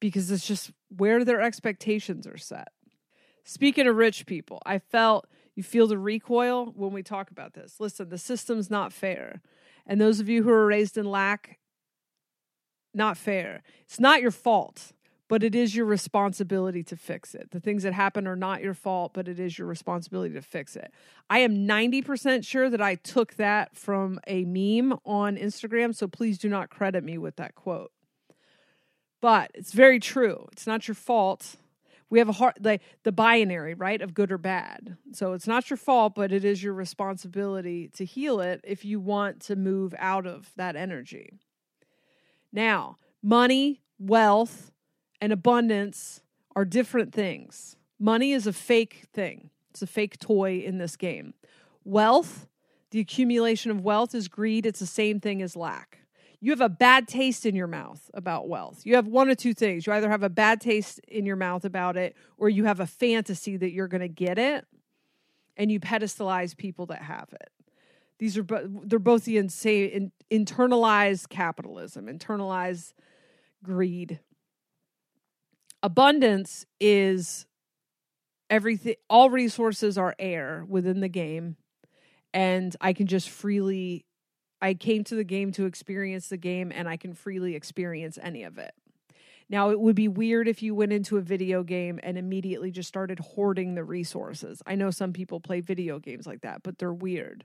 because 0.00 0.28
it's 0.32 0.44
just 0.44 0.72
where 0.88 1.24
their 1.24 1.40
expectations 1.40 2.26
are 2.26 2.36
set. 2.36 2.72
Speaking 3.44 3.86
of 3.86 3.94
rich 3.94 4.26
people, 4.26 4.60
I 4.66 4.80
felt 4.80 5.28
you 5.54 5.62
feel 5.62 5.86
the 5.86 5.98
recoil 5.98 6.72
when 6.74 6.92
we 6.92 7.04
talk 7.04 7.30
about 7.30 7.54
this. 7.54 7.76
Listen, 7.78 8.08
the 8.08 8.18
system's 8.18 8.68
not 8.68 8.92
fair. 8.92 9.40
And 9.86 10.00
those 10.00 10.18
of 10.18 10.28
you 10.28 10.42
who 10.42 10.50
are 10.50 10.66
raised 10.66 10.98
in 10.98 11.04
lack, 11.04 11.60
not 12.92 13.16
fair. 13.16 13.62
It's 13.84 14.00
not 14.00 14.20
your 14.20 14.32
fault 14.32 14.90
but 15.30 15.44
it 15.44 15.54
is 15.54 15.76
your 15.76 15.86
responsibility 15.86 16.82
to 16.82 16.96
fix 16.96 17.36
it. 17.36 17.52
The 17.52 17.60
things 17.60 17.84
that 17.84 17.92
happen 17.92 18.26
are 18.26 18.34
not 18.34 18.62
your 18.62 18.74
fault, 18.74 19.12
but 19.14 19.28
it 19.28 19.38
is 19.38 19.56
your 19.56 19.68
responsibility 19.68 20.34
to 20.34 20.42
fix 20.42 20.74
it. 20.74 20.92
I 21.30 21.38
am 21.38 21.68
90% 21.68 22.44
sure 22.44 22.68
that 22.68 22.82
I 22.82 22.96
took 22.96 23.34
that 23.34 23.76
from 23.76 24.18
a 24.26 24.44
meme 24.44 24.98
on 25.06 25.36
Instagram, 25.36 25.94
so 25.94 26.08
please 26.08 26.36
do 26.36 26.48
not 26.48 26.68
credit 26.68 27.04
me 27.04 27.16
with 27.16 27.36
that 27.36 27.54
quote. 27.54 27.92
But 29.20 29.52
it's 29.54 29.72
very 29.72 30.00
true. 30.00 30.48
It's 30.50 30.66
not 30.66 30.88
your 30.88 30.96
fault. 30.96 31.54
We 32.08 32.18
have 32.18 32.28
a 32.28 32.32
hard 32.32 32.54
like 32.60 32.82
the 33.04 33.12
binary, 33.12 33.74
right, 33.74 34.02
of 34.02 34.14
good 34.14 34.32
or 34.32 34.38
bad. 34.38 34.96
So 35.12 35.34
it's 35.34 35.46
not 35.46 35.70
your 35.70 35.76
fault, 35.76 36.16
but 36.16 36.32
it 36.32 36.44
is 36.44 36.60
your 36.60 36.74
responsibility 36.74 37.86
to 37.94 38.04
heal 38.04 38.40
it 38.40 38.62
if 38.64 38.84
you 38.84 38.98
want 38.98 39.38
to 39.42 39.54
move 39.54 39.94
out 39.96 40.26
of 40.26 40.50
that 40.56 40.74
energy. 40.74 41.38
Now, 42.52 42.96
money, 43.22 43.82
wealth, 44.00 44.72
and 45.20 45.32
abundance 45.32 46.20
are 46.56 46.64
different 46.64 47.12
things. 47.12 47.76
Money 47.98 48.32
is 48.32 48.46
a 48.46 48.52
fake 48.52 49.04
thing, 49.12 49.50
it's 49.70 49.82
a 49.82 49.86
fake 49.86 50.18
toy 50.18 50.58
in 50.58 50.78
this 50.78 50.96
game. 50.96 51.34
Wealth, 51.84 52.46
the 52.90 53.00
accumulation 53.00 53.70
of 53.70 53.80
wealth, 53.80 54.14
is 54.14 54.28
greed. 54.28 54.66
It's 54.66 54.80
the 54.80 54.86
same 54.86 55.20
thing 55.20 55.42
as 55.42 55.56
lack. 55.56 55.98
You 56.40 56.52
have 56.52 56.62
a 56.62 56.70
bad 56.70 57.06
taste 57.06 57.44
in 57.44 57.54
your 57.54 57.66
mouth 57.66 58.10
about 58.14 58.48
wealth. 58.48 58.82
You 58.84 58.94
have 58.96 59.06
one 59.06 59.28
of 59.28 59.36
two 59.36 59.52
things. 59.52 59.86
You 59.86 59.92
either 59.92 60.08
have 60.08 60.22
a 60.22 60.30
bad 60.30 60.60
taste 60.60 60.98
in 61.00 61.26
your 61.26 61.36
mouth 61.36 61.66
about 61.66 61.98
it, 61.98 62.16
or 62.38 62.48
you 62.48 62.64
have 62.64 62.80
a 62.80 62.86
fantasy 62.86 63.58
that 63.58 63.72
you're 63.72 63.88
going 63.88 64.00
to 64.00 64.08
get 64.08 64.38
it, 64.38 64.66
and 65.56 65.70
you 65.70 65.78
pedestalize 65.78 66.56
people 66.56 66.86
that 66.86 67.02
have 67.02 67.28
it. 67.32 67.50
These 68.18 68.38
are 68.38 68.46
they're 68.84 68.98
both 68.98 69.24
the 69.24 69.36
insane 69.36 70.12
in, 70.30 70.44
internalized 70.44 71.28
capitalism, 71.28 72.06
internalized 72.06 72.94
greed 73.62 74.20
abundance 75.82 76.66
is 76.78 77.46
everything 78.48 78.96
all 79.08 79.30
resources 79.30 79.96
are 79.96 80.14
air 80.18 80.64
within 80.68 81.00
the 81.00 81.08
game. 81.08 81.56
And 82.32 82.76
i 82.80 82.92
can 82.92 83.06
just 83.06 83.28
freely 83.28 84.04
i 84.62 84.74
came 84.74 85.04
to 85.04 85.14
the 85.14 85.24
game 85.24 85.52
to 85.52 85.64
experience 85.66 86.28
the 86.28 86.36
game 86.36 86.70
and 86.72 86.88
i 86.88 86.96
can 86.96 87.12
freely 87.12 87.54
experience 87.54 88.18
any 88.22 88.44
of 88.44 88.58
it. 88.58 88.72
Now 89.48 89.70
it 89.70 89.80
would 89.80 89.96
be 89.96 90.06
weird 90.06 90.46
if 90.46 90.62
you 90.62 90.76
went 90.76 90.92
into 90.92 91.16
a 91.16 91.22
video 91.22 91.64
game 91.64 91.98
and 92.04 92.16
immediately 92.16 92.70
just 92.70 92.88
started 92.88 93.18
hoarding 93.18 93.74
the 93.74 93.82
resources. 93.82 94.62
I 94.64 94.76
know 94.76 94.92
some 94.92 95.12
people 95.12 95.40
play 95.40 95.60
video 95.60 95.98
games 95.98 96.26
like 96.26 96.42
that 96.42 96.62
but 96.62 96.78
they're 96.78 96.92
weird 96.92 97.44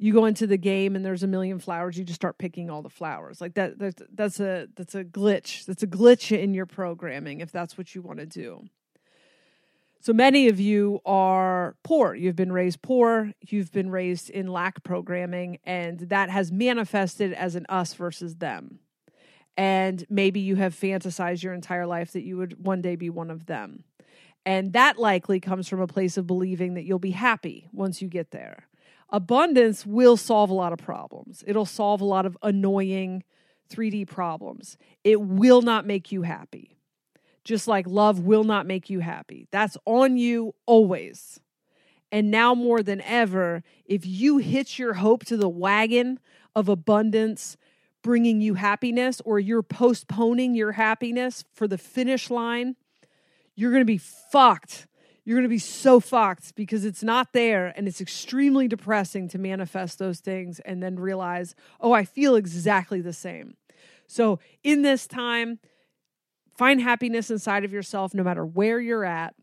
you 0.00 0.14
go 0.14 0.24
into 0.24 0.46
the 0.46 0.56
game 0.56 0.96
and 0.96 1.04
there's 1.04 1.22
a 1.22 1.26
million 1.26 1.58
flowers 1.58 1.98
you 1.98 2.04
just 2.04 2.18
start 2.18 2.38
picking 2.38 2.70
all 2.70 2.80
the 2.80 2.88
flowers. 2.88 3.38
Like 3.38 3.52
that 3.54 3.78
that's, 3.78 4.02
that's 4.14 4.40
a 4.40 4.66
that's 4.74 4.94
a 4.94 5.04
glitch. 5.04 5.66
That's 5.66 5.82
a 5.82 5.86
glitch 5.86 6.36
in 6.36 6.54
your 6.54 6.64
programming 6.64 7.40
if 7.40 7.52
that's 7.52 7.76
what 7.76 7.94
you 7.94 8.00
want 8.00 8.18
to 8.18 8.26
do. 8.26 8.64
So 10.00 10.14
many 10.14 10.48
of 10.48 10.58
you 10.58 11.00
are 11.04 11.76
poor. 11.82 12.14
You've 12.14 12.34
been 12.34 12.50
raised 12.50 12.80
poor. 12.80 13.34
You've 13.46 13.72
been 13.72 13.90
raised 13.90 14.30
in 14.30 14.46
lack 14.46 14.82
programming 14.82 15.58
and 15.64 16.00
that 16.00 16.30
has 16.30 16.50
manifested 16.50 17.34
as 17.34 17.54
an 17.54 17.66
us 17.68 17.92
versus 17.92 18.36
them. 18.36 18.78
And 19.58 20.06
maybe 20.08 20.40
you 20.40 20.56
have 20.56 20.74
fantasized 20.74 21.42
your 21.42 21.52
entire 21.52 21.86
life 21.86 22.12
that 22.12 22.22
you 22.22 22.38
would 22.38 22.64
one 22.64 22.80
day 22.80 22.96
be 22.96 23.10
one 23.10 23.30
of 23.30 23.44
them. 23.44 23.84
And 24.46 24.72
that 24.72 24.98
likely 24.98 25.40
comes 25.40 25.68
from 25.68 25.82
a 25.82 25.86
place 25.86 26.16
of 26.16 26.26
believing 26.26 26.72
that 26.74 26.84
you'll 26.84 26.98
be 26.98 27.10
happy 27.10 27.68
once 27.70 28.00
you 28.00 28.08
get 28.08 28.30
there 28.30 28.64
abundance 29.12 29.84
will 29.84 30.16
solve 30.16 30.50
a 30.50 30.54
lot 30.54 30.72
of 30.72 30.78
problems. 30.78 31.44
It'll 31.46 31.66
solve 31.66 32.00
a 32.00 32.04
lot 32.04 32.26
of 32.26 32.36
annoying 32.42 33.24
3D 33.70 34.08
problems. 34.08 34.76
It 35.04 35.20
will 35.20 35.62
not 35.62 35.86
make 35.86 36.12
you 36.12 36.22
happy. 36.22 36.76
Just 37.44 37.66
like 37.66 37.86
love 37.86 38.20
will 38.20 38.44
not 38.44 38.66
make 38.66 38.90
you 38.90 39.00
happy. 39.00 39.46
That's 39.50 39.76
on 39.86 40.16
you 40.16 40.54
always. 40.66 41.40
And 42.12 42.30
now 42.30 42.54
more 42.54 42.82
than 42.82 43.00
ever, 43.02 43.62
if 43.86 44.04
you 44.04 44.38
hitch 44.38 44.78
your 44.78 44.94
hope 44.94 45.24
to 45.26 45.36
the 45.36 45.48
wagon 45.48 46.18
of 46.54 46.68
abundance 46.68 47.56
bringing 48.02 48.40
you 48.40 48.54
happiness, 48.54 49.20
or 49.24 49.38
you're 49.38 49.62
postponing 49.62 50.54
your 50.54 50.72
happiness 50.72 51.44
for 51.52 51.68
the 51.68 51.78
finish 51.78 52.30
line, 52.30 52.74
you're 53.54 53.70
going 53.70 53.82
to 53.82 53.86
be 53.86 53.98
fucked 53.98 54.86
you're 55.24 55.36
going 55.36 55.44
to 55.44 55.48
be 55.48 55.58
so 55.58 56.00
fucked 56.00 56.54
because 56.54 56.84
it's 56.84 57.02
not 57.02 57.32
there 57.32 57.72
and 57.76 57.86
it's 57.86 58.00
extremely 58.00 58.66
depressing 58.66 59.28
to 59.28 59.38
manifest 59.38 59.98
those 59.98 60.20
things 60.20 60.60
and 60.60 60.82
then 60.82 60.98
realize, 60.98 61.54
oh, 61.80 61.92
I 61.92 62.04
feel 62.04 62.36
exactly 62.36 63.00
the 63.00 63.12
same. 63.12 63.56
So, 64.06 64.40
in 64.64 64.82
this 64.82 65.06
time, 65.06 65.60
find 66.56 66.80
happiness 66.80 67.30
inside 67.30 67.64
of 67.64 67.72
yourself 67.72 68.12
no 68.12 68.24
matter 68.24 68.44
where 68.44 68.80
you're 68.80 69.04
at. 69.04 69.34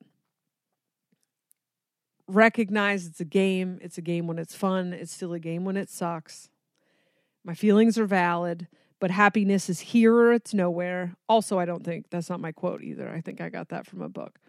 Recognize 2.28 3.06
it's 3.06 3.22
a 3.22 3.26
game. 3.26 3.80
It's 3.82 3.98
a 3.98 4.02
game 4.02 4.28
when 4.28 4.40
it's 4.40 4.56
fun, 4.56 4.94
it's 4.94 5.14
still 5.14 5.34
a 5.34 5.40
game 5.40 5.64
when 5.64 5.78
it 5.78 5.90
sucks. 5.90 6.50
My 7.46 7.54
feelings 7.54 7.98
are 7.98 8.06
valid, 8.06 8.68
but 9.00 9.10
happiness 9.10 9.70
is 9.70 9.80
here 9.80 10.14
or 10.14 10.34
it's 10.34 10.54
nowhere. 10.54 11.16
Also, 11.30 11.58
I 11.58 11.66
don't 11.66 11.86
think 11.86 12.10
that's 12.10 12.30
not 12.30 12.42
my 12.42 12.52
quote 12.52 12.84
either. 12.84 13.10
I 13.10 13.22
think 13.22 13.40
I 13.40 13.48
got 13.48 13.70
that 13.70 13.86
from 13.86 14.02
a 14.02 14.10
book. 14.10 14.40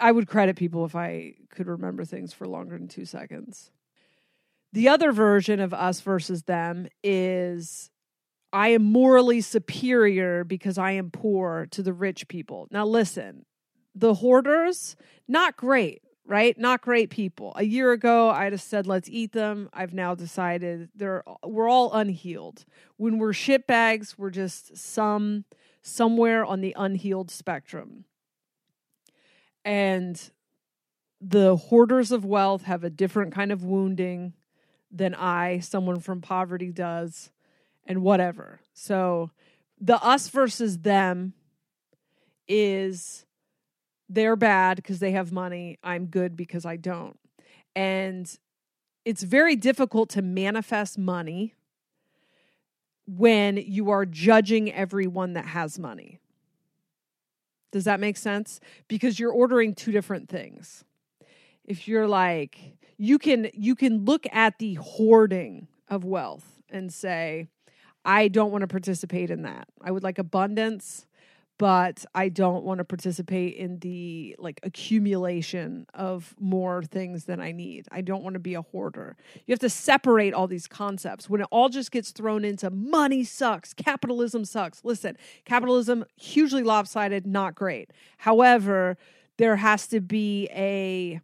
I 0.00 0.12
would 0.12 0.26
credit 0.26 0.56
people 0.56 0.84
if 0.84 0.96
I 0.96 1.34
could 1.50 1.66
remember 1.66 2.04
things 2.04 2.32
for 2.32 2.46
longer 2.46 2.78
than 2.78 2.88
two 2.88 3.04
seconds. 3.04 3.70
The 4.72 4.88
other 4.88 5.12
version 5.12 5.60
of 5.60 5.74
us 5.74 6.00
versus 6.00 6.44
them 6.44 6.88
is 7.02 7.90
I 8.52 8.68
am 8.68 8.82
morally 8.82 9.40
superior 9.40 10.44
because 10.44 10.78
I 10.78 10.92
am 10.92 11.10
poor 11.10 11.66
to 11.72 11.82
the 11.82 11.92
rich 11.92 12.28
people. 12.28 12.68
Now, 12.70 12.86
listen, 12.86 13.44
the 13.94 14.14
hoarders, 14.14 14.96
not 15.28 15.56
great, 15.56 16.02
right? 16.24 16.56
Not 16.56 16.82
great 16.82 17.10
people. 17.10 17.52
A 17.56 17.64
year 17.64 17.92
ago, 17.92 18.30
I'd 18.30 18.52
have 18.52 18.62
said, 18.62 18.86
let's 18.86 19.08
eat 19.08 19.32
them. 19.32 19.68
I've 19.72 19.92
now 19.92 20.14
decided 20.14 20.88
they're, 20.94 21.24
we're 21.44 21.68
all 21.68 21.92
unhealed. 21.92 22.64
When 22.96 23.18
we're 23.18 23.32
shitbags, 23.32 24.16
we're 24.16 24.30
just 24.30 24.76
some 24.76 25.44
somewhere 25.82 26.44
on 26.44 26.60
the 26.60 26.74
unhealed 26.76 27.30
spectrum. 27.30 28.04
And 29.64 30.20
the 31.20 31.56
hoarders 31.56 32.12
of 32.12 32.24
wealth 32.24 32.62
have 32.62 32.84
a 32.84 32.90
different 32.90 33.34
kind 33.34 33.52
of 33.52 33.64
wounding 33.64 34.32
than 34.90 35.14
I, 35.14 35.60
someone 35.60 36.00
from 36.00 36.20
poverty, 36.20 36.72
does, 36.72 37.30
and 37.84 38.02
whatever. 38.02 38.60
So 38.72 39.30
the 39.80 40.02
us 40.02 40.28
versus 40.28 40.78
them 40.78 41.34
is 42.48 43.24
they're 44.08 44.36
bad 44.36 44.76
because 44.76 44.98
they 44.98 45.12
have 45.12 45.30
money. 45.30 45.78
I'm 45.82 46.06
good 46.06 46.36
because 46.36 46.66
I 46.66 46.76
don't. 46.76 47.18
And 47.76 48.30
it's 49.04 49.22
very 49.22 49.56
difficult 49.56 50.10
to 50.10 50.22
manifest 50.22 50.98
money 50.98 51.54
when 53.06 53.56
you 53.56 53.90
are 53.90 54.04
judging 54.04 54.72
everyone 54.72 55.32
that 55.34 55.46
has 55.46 55.78
money. 55.78 56.19
Does 57.72 57.84
that 57.84 58.00
make 58.00 58.16
sense? 58.16 58.60
Because 58.88 59.18
you're 59.18 59.32
ordering 59.32 59.74
two 59.74 59.92
different 59.92 60.28
things. 60.28 60.84
If 61.64 61.86
you're 61.86 62.08
like 62.08 62.76
you 63.00 63.18
can 63.18 63.48
you 63.54 63.74
can 63.74 64.04
look 64.04 64.26
at 64.30 64.58
the 64.58 64.74
hoarding 64.74 65.68
of 65.88 66.04
wealth 66.04 66.60
and 66.68 66.92
say 66.92 67.48
I 68.04 68.28
don't 68.28 68.52
want 68.52 68.60
to 68.60 68.68
participate 68.68 69.30
in 69.30 69.42
that. 69.42 69.68
I 69.80 69.90
would 69.90 70.02
like 70.02 70.18
abundance 70.18 71.06
but 71.60 72.06
I 72.14 72.30
don't 72.30 72.64
want 72.64 72.78
to 72.78 72.84
participate 72.84 73.54
in 73.54 73.80
the 73.80 74.34
like 74.38 74.60
accumulation 74.62 75.86
of 75.92 76.34
more 76.40 76.82
things 76.84 77.26
than 77.26 77.38
I 77.38 77.52
need. 77.52 77.86
I 77.92 78.00
don't 78.00 78.22
want 78.22 78.32
to 78.32 78.40
be 78.40 78.54
a 78.54 78.62
hoarder. 78.62 79.14
You 79.44 79.52
have 79.52 79.58
to 79.58 79.68
separate 79.68 80.32
all 80.32 80.46
these 80.46 80.66
concepts. 80.66 81.28
When 81.28 81.42
it 81.42 81.48
all 81.50 81.68
just 81.68 81.90
gets 81.90 82.12
thrown 82.12 82.46
into 82.46 82.70
money 82.70 83.24
sucks, 83.24 83.74
capitalism 83.74 84.46
sucks. 84.46 84.82
Listen, 84.86 85.18
capitalism 85.44 86.06
hugely 86.16 86.62
lopsided, 86.62 87.26
not 87.26 87.56
great. 87.56 87.90
However, 88.16 88.96
there 89.36 89.56
has 89.56 89.86
to 89.88 90.00
be 90.00 90.48
a 90.52 91.20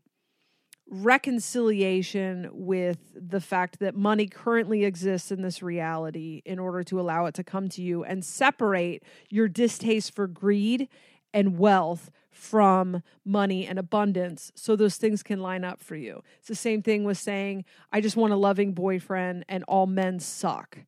reconciliation 0.89 2.49
with 2.53 2.99
the 3.15 3.41
fact 3.41 3.81
that 3.81 3.95
money 3.95 4.27
currently 4.27 4.85
exists 4.85 5.33
in 5.33 5.43
this 5.43 5.63
reality 5.63 6.43
in 6.45 6.59
order 6.59 6.83
to 6.85 7.01
allow 7.01 7.27
it 7.27 7.35
to 7.35 7.45
come 7.45 7.69
to 7.69 7.83
you 7.83 8.05
and 8.05 8.25
separate 8.25 9.03
your 9.29 9.49
distaste 9.49 10.15
for 10.15 10.27
greed 10.27 10.89
and 11.35 11.59
wealth 11.59 12.11
from 12.31 13.03
money 13.25 13.67
and 13.67 13.79
abundance 13.79 14.53
so 14.55 14.77
those 14.77 14.97
things 14.97 15.23
can 15.23 15.41
line 15.41 15.65
up 15.65 15.83
for 15.83 15.97
you. 15.97 16.23
It's 16.39 16.49
the 16.49 16.55
same 16.55 16.83
thing 16.83 17.05
with 17.05 17.19
saying, 17.19 17.65
I 17.93 18.01
just 18.01 18.17
want 18.17 18.33
a 18.33 18.37
loving 18.37 18.73
boyfriend 18.73 19.45
and 19.49 19.65
all 19.65 19.87
men 19.87 20.21
suck 20.21 20.79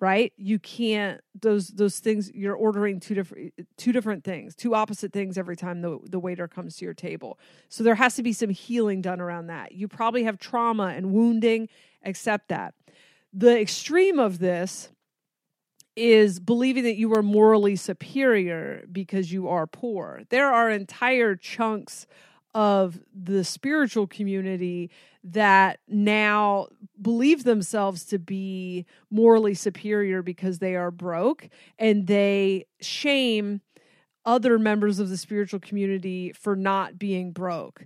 right? 0.00 0.32
You 0.36 0.58
can't 0.58 1.20
those 1.40 1.68
those 1.68 1.98
things 1.98 2.30
you're 2.32 2.54
ordering 2.54 3.00
two 3.00 3.14
different 3.14 3.52
two 3.76 3.92
different 3.92 4.24
things 4.24 4.54
two 4.54 4.74
opposite 4.74 5.12
things 5.12 5.36
every 5.36 5.56
time 5.56 5.80
the 5.80 5.98
the 6.04 6.20
waiter 6.20 6.46
comes 6.46 6.76
to 6.76 6.84
your 6.84 6.94
table. 6.94 7.38
So 7.68 7.82
there 7.82 7.96
has 7.96 8.14
to 8.16 8.22
be 8.22 8.32
some 8.32 8.50
healing 8.50 9.02
done 9.02 9.20
around 9.20 9.48
that. 9.48 9.72
You 9.72 9.88
probably 9.88 10.24
have 10.24 10.38
trauma 10.38 10.94
and 10.96 11.12
wounding 11.12 11.68
accept 12.04 12.48
that. 12.48 12.74
The 13.32 13.60
extreme 13.60 14.18
of 14.18 14.38
this 14.38 14.90
is 15.96 16.38
believing 16.38 16.84
that 16.84 16.96
you 16.96 17.12
are 17.14 17.22
morally 17.24 17.74
superior 17.74 18.84
because 18.90 19.32
you 19.32 19.48
are 19.48 19.66
poor. 19.66 20.22
There 20.30 20.52
are 20.52 20.70
entire 20.70 21.34
chunks 21.34 22.06
of 22.58 22.98
the 23.14 23.44
spiritual 23.44 24.08
community 24.08 24.90
that 25.22 25.78
now 25.86 26.66
believe 27.00 27.44
themselves 27.44 28.04
to 28.04 28.18
be 28.18 28.84
morally 29.12 29.54
superior 29.54 30.22
because 30.22 30.58
they 30.58 30.74
are 30.74 30.90
broke 30.90 31.48
and 31.78 32.08
they 32.08 32.66
shame 32.80 33.60
other 34.24 34.58
members 34.58 34.98
of 34.98 35.08
the 35.08 35.16
spiritual 35.16 35.60
community 35.60 36.32
for 36.32 36.56
not 36.56 36.98
being 36.98 37.30
broke. 37.30 37.84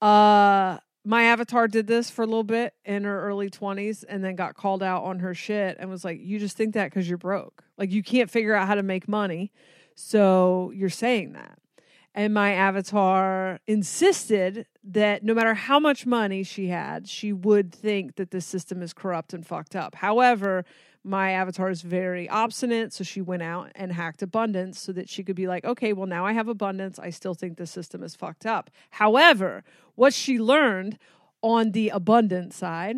Uh 0.00 0.78
my 1.04 1.24
avatar 1.24 1.68
did 1.68 1.86
this 1.86 2.08
for 2.08 2.22
a 2.22 2.26
little 2.26 2.44
bit 2.44 2.72
in 2.86 3.04
her 3.04 3.26
early 3.28 3.50
20s 3.50 4.04
and 4.08 4.24
then 4.24 4.36
got 4.36 4.54
called 4.54 4.82
out 4.82 5.04
on 5.04 5.18
her 5.18 5.34
shit 5.34 5.76
and 5.78 5.90
was 5.90 6.02
like 6.02 6.18
you 6.18 6.38
just 6.38 6.56
think 6.56 6.72
that 6.72 6.90
cuz 6.92 7.06
you're 7.06 7.18
broke. 7.18 7.62
Like 7.76 7.92
you 7.92 8.02
can't 8.02 8.30
figure 8.30 8.54
out 8.54 8.68
how 8.68 8.74
to 8.74 8.82
make 8.82 9.06
money. 9.06 9.52
So 9.94 10.72
you're 10.74 10.88
saying 10.88 11.34
that 11.34 11.58
and 12.14 12.32
my 12.32 12.52
avatar 12.52 13.58
insisted 13.66 14.66
that 14.84 15.24
no 15.24 15.34
matter 15.34 15.54
how 15.54 15.80
much 15.80 16.06
money 16.06 16.44
she 16.44 16.68
had, 16.68 17.08
she 17.08 17.32
would 17.32 17.74
think 17.74 18.16
that 18.16 18.30
the 18.30 18.40
system 18.40 18.82
is 18.82 18.92
corrupt 18.92 19.34
and 19.34 19.44
fucked 19.44 19.74
up. 19.74 19.96
However, 19.96 20.64
my 21.02 21.32
avatar 21.32 21.68
is 21.70 21.82
very 21.82 22.28
obstinate, 22.28 22.92
so 22.92 23.02
she 23.04 23.20
went 23.20 23.42
out 23.42 23.70
and 23.74 23.92
hacked 23.92 24.22
abundance 24.22 24.78
so 24.78 24.92
that 24.92 25.08
she 25.08 25.24
could 25.24 25.36
be 25.36 25.48
like, 25.48 25.64
okay, 25.64 25.92
well, 25.92 26.06
now 26.06 26.24
I 26.24 26.32
have 26.32 26.48
abundance. 26.48 26.98
I 26.98 27.10
still 27.10 27.34
think 27.34 27.56
the 27.56 27.66
system 27.66 28.02
is 28.02 28.14
fucked 28.14 28.46
up. 28.46 28.70
However, 28.90 29.64
what 29.96 30.14
she 30.14 30.38
learned 30.38 30.98
on 31.42 31.72
the 31.72 31.90
abundance 31.90 32.56
side 32.56 32.96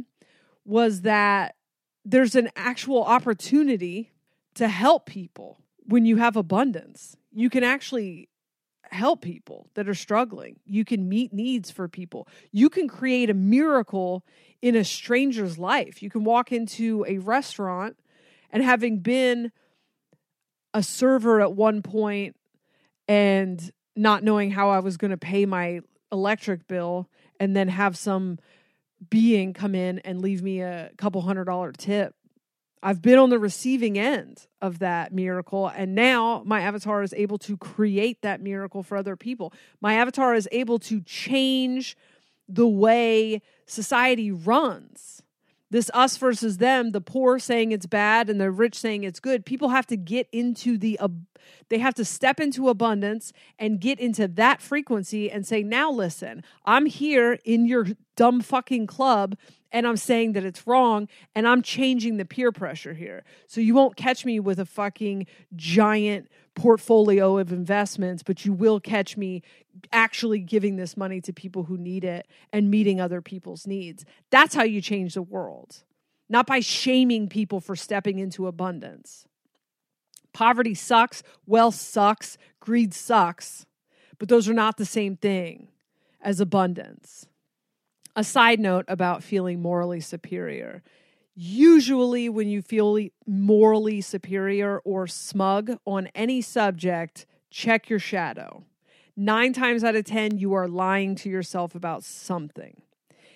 was 0.65 1.01
that 1.01 1.57
there's 2.05 2.37
an 2.37 2.51
actual 2.55 3.03
opportunity 3.03 4.13
to 4.55 4.69
help 4.69 5.07
people 5.07 5.59
when 5.85 6.05
you 6.07 6.17
have 6.17 6.37
abundance. 6.37 7.17
You 7.33 7.51
can 7.51 7.65
actually 7.65 8.29
help 8.97 9.21
people 9.21 9.69
that 9.75 9.89
are 9.89 9.95
struggling. 9.95 10.59
You 10.65 10.85
can 10.85 11.09
meet 11.09 11.33
needs 11.33 11.71
for 11.71 11.87
people. 11.87 12.27
You 12.51 12.69
can 12.69 12.89
create 12.89 13.31
a 13.31 13.35
miracle 13.35 14.25
in 14.63 14.75
a 14.75 14.85
stranger's 14.85 15.59
life. 15.59 16.03
You 16.03 16.11
can 16.11 16.25
walk 16.25 16.51
into 16.51 17.05
a 17.07 17.19
restaurant 17.19 17.97
and 18.51 18.63
having 18.65 18.99
been 19.01 19.53
a 20.75 20.83
server 20.83 21.41
at 21.41 21.53
one 21.53 21.83
point 21.83 22.37
and 23.07 23.71
not 23.95 24.25
knowing 24.25 24.51
how 24.51 24.71
I 24.71 24.81
was 24.81 24.97
going 24.97 25.13
to 25.13 25.17
pay 25.17 25.47
my 25.47 25.81
electric 26.11 26.67
bill 26.67 27.09
and 27.39 27.55
then 27.55 27.69
have 27.69 27.97
some 27.97 28.39
being 29.11 29.53
come 29.53 29.75
in 29.75 29.99
and 30.01 30.23
leave 30.23 30.43
me 30.43 30.63
a 30.63 30.91
couple 30.97 31.21
hundred 31.21 31.45
dollar 31.45 31.71
tip 31.71 32.16
I've 32.87 33.03
been 33.03 33.19
on 33.19 33.31
the 33.31 33.39
receiving 33.41 33.99
end 33.99 34.47
of 34.63 34.79
that 34.79 35.13
miracle. 35.13 35.67
And 35.67 35.97
now 35.97 36.45
my 36.47 36.61
avatar 36.61 37.03
is 37.03 37.13
able 37.15 37.37
to 37.39 37.57
create 37.57 38.23
that 38.23 38.41
miracle 38.41 38.85
for 38.85 38.97
other 38.97 39.17
people. 39.17 39.53
My 39.81 39.95
avatar 39.95 40.37
is 40.37 40.49
able 40.53 40.79
to 40.79 41.01
change 41.01 41.97
the 42.49 42.69
way 42.69 43.43
society 43.67 44.31
runs. 44.31 45.16
This 45.77 45.91
us 45.93 46.17
versus 46.17 46.57
them, 46.57 46.93
the 46.93 47.03
poor 47.03 47.39
saying 47.39 47.71
it's 47.71 47.85
bad 47.85 48.31
and 48.31 48.41
the 48.41 48.51
rich 48.51 48.77
saying 48.77 49.05
it's 49.05 49.21
good. 49.21 49.45
People 49.45 49.69
have 49.69 49.87
to 49.89 49.97
get 49.99 50.27
into 50.33 50.79
the, 50.79 50.99
uh, 50.99 51.09
they 51.69 51.81
have 51.81 51.93
to 51.97 52.05
step 52.07 52.41
into 52.41 52.71
abundance 52.71 53.31
and 53.59 53.79
get 53.79 54.01
into 54.01 54.27
that 54.27 54.63
frequency 54.63 55.31
and 55.31 55.47
say, 55.47 55.63
now 55.63 55.91
listen, 55.91 56.43
I'm 56.65 56.87
here 56.87 57.39
in 57.45 57.67
your 57.67 57.89
dumb 58.17 58.41
fucking 58.41 58.87
club 58.87 59.37
and 59.71 59.87
I'm 59.87 59.99
saying 59.99 60.33
that 60.33 60.47
it's 60.47 60.67
wrong 60.67 61.09
and 61.35 61.47
I'm 61.47 61.61
changing 61.61 62.17
the 62.17 62.25
peer 62.25 62.53
pressure 62.53 62.95
here. 62.95 63.23
So 63.47 63.61
you 63.61 63.75
won't 63.75 63.97
catch 63.97 64.25
me 64.25 64.41
with 64.41 64.59
a 64.59 64.65
fucking 64.65 65.27
giant 65.57 66.31
portfolio 66.57 67.39
of 67.39 67.53
investments, 67.53 68.25
but 68.25 68.45
you 68.45 68.53
will 68.53 68.81
catch 68.81 69.17
me 69.17 69.43
actually 69.93 70.41
giving 70.41 70.77
this 70.77 70.97
money 70.97 71.21
to 71.21 71.33
people 71.33 71.65
who 71.65 71.77
need 71.77 72.03
it 72.03 72.27
and 72.53 72.71
meeting 72.71 73.01
other 73.01 73.21
people's 73.21 73.67
needs. 73.67 74.05
That's 74.31 74.55
how 74.55 74.65
you 74.65 74.81
change 74.81 75.15
the 75.15 75.23
world, 75.23 75.85
not 76.29 76.47
by 76.47 76.59
shaming 76.59 77.29
people 77.29 77.61
for 77.61 77.77
stepping 77.77 78.19
into 78.19 78.49
abundance. 78.49 79.27
Poverty 80.33 80.75
sucks, 80.75 81.23
wealth 81.47 81.77
sucks, 81.77 82.37
greed 82.59 82.93
sucks, 82.93 83.67
but 84.19 84.29
those 84.29 84.49
are 84.49 84.55
not 84.55 84.77
the 84.77 84.85
same 84.85 85.17
thing 85.17 85.69
as 86.21 86.41
abundance 86.41 87.29
a 88.17 88.25
side 88.25 88.59
note 88.59 88.87
about 88.89 89.23
feeling 89.23 89.61
morally 89.61 90.01
superior. 90.01 90.83
Usually, 91.39 92.31
when 92.31 92.49
you 92.49 92.63
feel 92.63 92.99
morally 93.27 94.01
superior 94.01 94.79
or 94.79 95.07
smug 95.07 95.77
on 95.85 96.09
any 96.15 96.41
subject, 96.41 97.27
check 97.51 97.91
your 97.91 97.99
shadow. 97.99 98.65
Nine 99.15 99.53
times 99.53 99.85
out 99.85 99.97
of 99.97 100.07
10, 100.07 100.39
you 100.39 100.55
are 100.55 100.67
lying 100.67 101.15
to 101.17 101.29
yourself 101.29 101.75
about 101.75 102.05
something. 102.05 102.81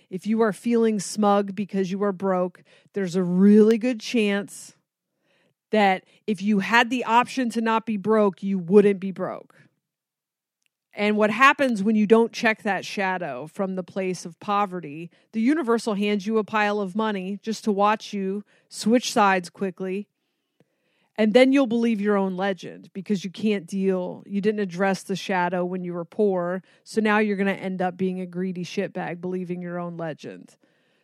If 0.08 0.26
you 0.26 0.40
are 0.40 0.52
feeling 0.54 0.98
smug 0.98 1.54
because 1.54 1.90
you 1.90 2.02
are 2.02 2.12
broke, 2.12 2.62
there's 2.94 3.16
a 3.16 3.22
really 3.22 3.76
good 3.76 4.00
chance 4.00 4.76
that 5.70 6.04
if 6.26 6.40
you 6.40 6.60
had 6.60 6.88
the 6.88 7.04
option 7.04 7.50
to 7.50 7.60
not 7.60 7.84
be 7.84 7.98
broke, 7.98 8.42
you 8.42 8.58
wouldn't 8.58 8.98
be 8.98 9.12
broke. 9.12 9.54
And 10.92 11.16
what 11.16 11.30
happens 11.30 11.82
when 11.82 11.94
you 11.94 12.06
don't 12.06 12.32
check 12.32 12.62
that 12.62 12.84
shadow 12.84 13.46
from 13.46 13.76
the 13.76 13.82
place 13.82 14.24
of 14.24 14.38
poverty? 14.40 15.10
The 15.32 15.40
universe 15.40 15.86
will 15.86 15.94
hand 15.94 16.26
you 16.26 16.38
a 16.38 16.44
pile 16.44 16.80
of 16.80 16.96
money 16.96 17.38
just 17.42 17.62
to 17.64 17.72
watch 17.72 18.12
you 18.12 18.44
switch 18.68 19.12
sides 19.12 19.50
quickly. 19.50 20.08
And 21.16 21.34
then 21.34 21.52
you'll 21.52 21.66
believe 21.66 22.00
your 22.00 22.16
own 22.16 22.36
legend 22.36 22.90
because 22.92 23.24
you 23.24 23.30
can't 23.30 23.66
deal. 23.66 24.24
You 24.26 24.40
didn't 24.40 24.60
address 24.60 25.02
the 25.02 25.16
shadow 25.16 25.64
when 25.64 25.84
you 25.84 25.92
were 25.92 26.04
poor. 26.04 26.62
So 26.82 27.00
now 27.00 27.18
you're 27.18 27.36
going 27.36 27.54
to 27.54 27.62
end 27.62 27.82
up 27.82 27.96
being 27.96 28.20
a 28.20 28.26
greedy 28.26 28.64
shitbag, 28.64 29.20
believing 29.20 29.60
your 29.60 29.78
own 29.78 29.96
legend. 29.96 30.56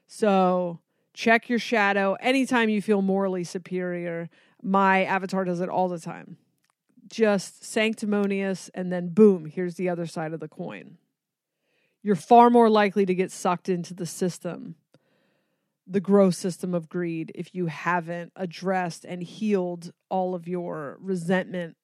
So 0.06 0.80
check 1.12 1.48
your 1.48 1.58
shadow 1.58 2.16
anytime 2.20 2.70
you 2.70 2.80
feel 2.80 3.02
morally 3.02 3.44
superior. 3.44 4.30
My 4.62 5.04
avatar 5.04 5.44
does 5.44 5.60
it 5.60 5.68
all 5.68 5.88
the 5.88 6.00
time 6.00 6.38
just 7.08 7.64
sanctimonious, 7.64 8.70
and 8.74 8.92
then 8.92 9.08
boom, 9.08 9.46
here's 9.46 9.74
the 9.74 9.88
other 9.88 10.06
side 10.06 10.32
of 10.32 10.40
the 10.40 10.48
coin. 10.48 10.98
You're 12.02 12.16
far 12.16 12.50
more 12.50 12.70
likely 12.70 13.06
to 13.06 13.14
get 13.14 13.32
sucked 13.32 13.68
into 13.68 13.94
the 13.94 14.06
system, 14.06 14.76
the 15.86 16.00
gross 16.00 16.38
system 16.38 16.74
of 16.74 16.88
greed, 16.88 17.32
if 17.34 17.54
you 17.54 17.66
haven't 17.66 18.32
addressed 18.36 19.04
and 19.04 19.22
healed 19.22 19.92
all 20.08 20.34
of 20.34 20.46
your 20.48 20.98
resentment 21.00 21.76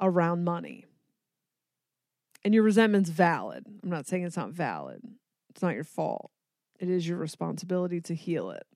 around 0.00 0.44
money. 0.44 0.84
And 2.44 2.54
your 2.54 2.62
resentment's 2.62 3.10
valid. 3.10 3.66
I'm 3.82 3.90
not 3.90 4.06
saying 4.06 4.24
it's 4.24 4.36
not 4.36 4.50
valid, 4.50 5.02
it's 5.50 5.62
not 5.62 5.74
your 5.74 5.84
fault. 5.84 6.30
It 6.78 6.90
is 6.90 7.08
your 7.08 7.16
responsibility 7.16 8.00
to 8.02 8.14
heal 8.14 8.50
it. 8.50 8.66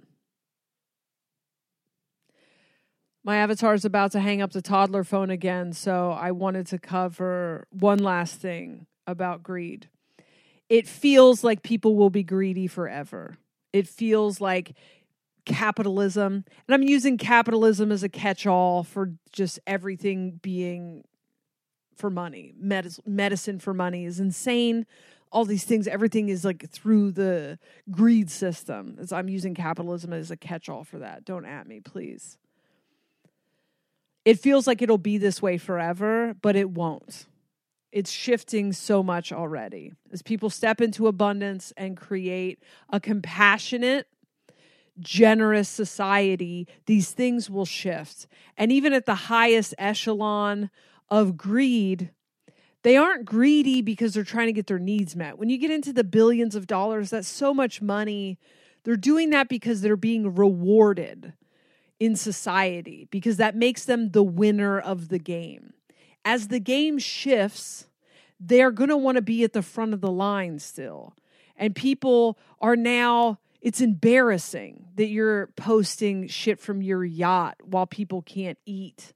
My 3.22 3.36
avatar 3.36 3.74
is 3.74 3.84
about 3.84 4.12
to 4.12 4.20
hang 4.20 4.40
up 4.40 4.52
the 4.52 4.62
toddler 4.62 5.04
phone 5.04 5.28
again, 5.28 5.74
so 5.74 6.10
I 6.10 6.30
wanted 6.30 6.66
to 6.68 6.78
cover 6.78 7.66
one 7.70 7.98
last 7.98 8.36
thing 8.36 8.86
about 9.06 9.42
greed. 9.42 9.88
It 10.70 10.88
feels 10.88 11.44
like 11.44 11.62
people 11.62 11.96
will 11.96 12.08
be 12.08 12.22
greedy 12.22 12.66
forever. 12.66 13.36
It 13.74 13.86
feels 13.86 14.40
like 14.40 14.74
capitalism, 15.44 16.44
and 16.66 16.74
I'm 16.74 16.82
using 16.82 17.18
capitalism 17.18 17.92
as 17.92 18.02
a 18.02 18.08
catch 18.08 18.46
all 18.46 18.84
for 18.84 19.12
just 19.32 19.58
everything 19.66 20.40
being 20.42 21.04
for 21.96 22.08
money. 22.08 22.54
medicine 22.56 23.58
for 23.58 23.74
money 23.74 24.06
is 24.06 24.18
insane. 24.18 24.86
All 25.30 25.44
these 25.44 25.64
things, 25.64 25.86
everything 25.86 26.30
is 26.30 26.42
like 26.42 26.70
through 26.70 27.12
the 27.12 27.58
greed 27.90 28.30
system. 28.30 28.96
I'm 29.12 29.28
using 29.28 29.54
capitalism 29.54 30.14
as 30.14 30.30
a 30.30 30.36
catch 30.38 30.70
all 30.70 30.84
for 30.84 31.00
that. 31.00 31.26
Don't 31.26 31.44
at 31.44 31.66
me, 31.66 31.80
please 31.80 32.38
it 34.30 34.38
feels 34.38 34.68
like 34.68 34.80
it'll 34.80 34.96
be 34.96 35.18
this 35.18 35.42
way 35.42 35.58
forever, 35.58 36.36
but 36.40 36.54
it 36.54 36.70
won't. 36.70 37.26
It's 37.90 38.12
shifting 38.12 38.72
so 38.72 39.02
much 39.02 39.32
already. 39.32 39.92
As 40.12 40.22
people 40.22 40.50
step 40.50 40.80
into 40.80 41.08
abundance 41.08 41.72
and 41.76 41.96
create 41.96 42.62
a 42.90 43.00
compassionate, 43.00 44.06
generous 45.00 45.68
society, 45.68 46.68
these 46.86 47.10
things 47.10 47.50
will 47.50 47.64
shift. 47.64 48.28
And 48.56 48.70
even 48.70 48.92
at 48.92 49.04
the 49.04 49.16
highest 49.16 49.74
echelon 49.78 50.70
of 51.08 51.36
greed, 51.36 52.12
they 52.84 52.96
aren't 52.96 53.24
greedy 53.24 53.82
because 53.82 54.14
they're 54.14 54.22
trying 54.22 54.46
to 54.46 54.52
get 54.52 54.68
their 54.68 54.78
needs 54.78 55.16
met. 55.16 55.38
When 55.38 55.50
you 55.50 55.58
get 55.58 55.72
into 55.72 55.92
the 55.92 56.04
billions 56.04 56.54
of 56.54 56.68
dollars, 56.68 57.10
that's 57.10 57.26
so 57.26 57.52
much 57.52 57.82
money. 57.82 58.38
They're 58.84 58.94
doing 58.94 59.30
that 59.30 59.48
because 59.48 59.80
they're 59.80 59.96
being 59.96 60.36
rewarded 60.36 61.32
in 62.00 62.16
society 62.16 63.06
because 63.10 63.36
that 63.36 63.54
makes 63.54 63.84
them 63.84 64.10
the 64.10 64.22
winner 64.22 64.80
of 64.80 65.08
the 65.08 65.18
game. 65.18 65.74
As 66.24 66.48
the 66.48 66.58
game 66.58 66.98
shifts, 66.98 67.86
they're 68.40 68.70
going 68.70 68.88
to 68.88 68.96
want 68.96 69.16
to 69.16 69.22
be 69.22 69.44
at 69.44 69.52
the 69.52 69.62
front 69.62 69.92
of 69.92 70.00
the 70.00 70.10
line 70.10 70.58
still. 70.58 71.14
And 71.56 71.74
people 71.74 72.38
are 72.60 72.74
now, 72.74 73.38
it's 73.60 73.82
embarrassing 73.82 74.86
that 74.96 75.08
you're 75.08 75.48
posting 75.56 76.26
shit 76.26 76.58
from 76.58 76.80
your 76.80 77.04
yacht 77.04 77.56
while 77.62 77.86
people 77.86 78.22
can't 78.22 78.58
eat. 78.64 79.12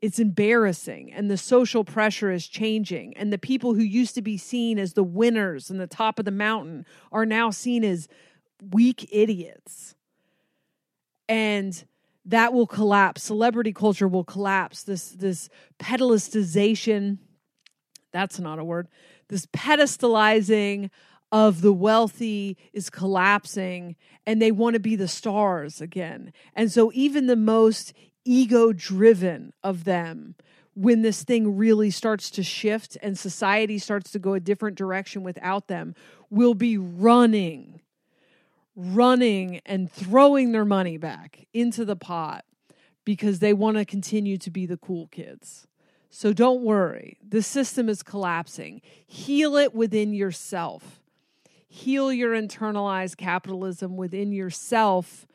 It's 0.00 0.20
embarrassing. 0.20 1.12
And 1.12 1.28
the 1.28 1.36
social 1.36 1.82
pressure 1.82 2.30
is 2.30 2.46
changing. 2.46 3.16
And 3.16 3.32
the 3.32 3.38
people 3.38 3.74
who 3.74 3.82
used 3.82 4.14
to 4.14 4.22
be 4.22 4.36
seen 4.36 4.78
as 4.78 4.92
the 4.92 5.02
winners 5.02 5.70
and 5.70 5.80
the 5.80 5.88
top 5.88 6.20
of 6.20 6.24
the 6.24 6.30
mountain 6.30 6.86
are 7.10 7.26
now 7.26 7.50
seen 7.50 7.82
as 7.82 8.06
weak 8.70 9.08
idiots. 9.10 9.96
And 11.28 11.84
that 12.26 12.52
will 12.52 12.66
collapse. 12.66 13.22
Celebrity 13.22 13.72
culture 13.72 14.08
will 14.08 14.24
collapse. 14.24 14.82
This 14.82 15.10
this 15.10 15.48
pedestalization, 15.78 17.18
that's 18.12 18.38
not 18.38 18.58
a 18.58 18.64
word. 18.64 18.88
This 19.28 19.46
pedestalizing 19.46 20.90
of 21.32 21.62
the 21.62 21.72
wealthy 21.72 22.56
is 22.72 22.90
collapsing 22.90 23.96
and 24.26 24.40
they 24.40 24.52
want 24.52 24.74
to 24.74 24.80
be 24.80 24.96
the 24.96 25.08
stars 25.08 25.80
again. 25.80 26.32
And 26.54 26.70
so 26.70 26.92
even 26.94 27.26
the 27.26 27.36
most 27.36 27.92
ego 28.24 28.72
driven 28.72 29.52
of 29.62 29.84
them 29.84 30.36
when 30.74 31.02
this 31.02 31.22
thing 31.22 31.56
really 31.56 31.90
starts 31.90 32.30
to 32.30 32.42
shift 32.42 32.96
and 33.02 33.18
society 33.18 33.78
starts 33.78 34.10
to 34.12 34.18
go 34.18 34.34
a 34.34 34.40
different 34.40 34.76
direction 34.76 35.22
without 35.22 35.68
them 35.68 35.94
will 36.30 36.54
be 36.54 36.76
running 36.78 37.80
running 38.76 39.60
and 39.64 39.90
throwing 39.90 40.52
their 40.52 40.64
money 40.64 40.96
back 40.96 41.46
into 41.52 41.84
the 41.84 41.96
pot 41.96 42.44
because 43.04 43.38
they 43.38 43.52
want 43.52 43.76
to 43.76 43.84
continue 43.84 44.38
to 44.38 44.50
be 44.50 44.66
the 44.66 44.76
cool 44.76 45.06
kids. 45.08 45.66
So 46.10 46.32
don't 46.32 46.62
worry, 46.62 47.18
the 47.26 47.42
system 47.42 47.88
is 47.88 48.02
collapsing. 48.02 48.82
Heal 49.06 49.56
it 49.56 49.74
within 49.74 50.12
yourself. 50.14 51.02
Heal 51.66 52.12
your 52.12 52.34
internalized 52.34 53.16
capitalism 53.16 53.96
within 53.96 54.30
yourself. 54.30 55.26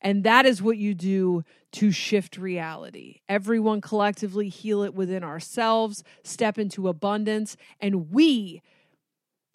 And 0.00 0.22
that 0.22 0.46
is 0.46 0.62
what 0.62 0.78
you 0.78 0.94
do 0.94 1.44
to 1.72 1.90
shift 1.90 2.38
reality. 2.38 3.16
Everyone 3.28 3.80
collectively 3.80 4.48
heal 4.48 4.82
it 4.82 4.94
within 4.94 5.24
ourselves, 5.24 6.04
step 6.22 6.58
into 6.58 6.88
abundance, 6.88 7.56
and 7.80 8.12
we 8.12 8.62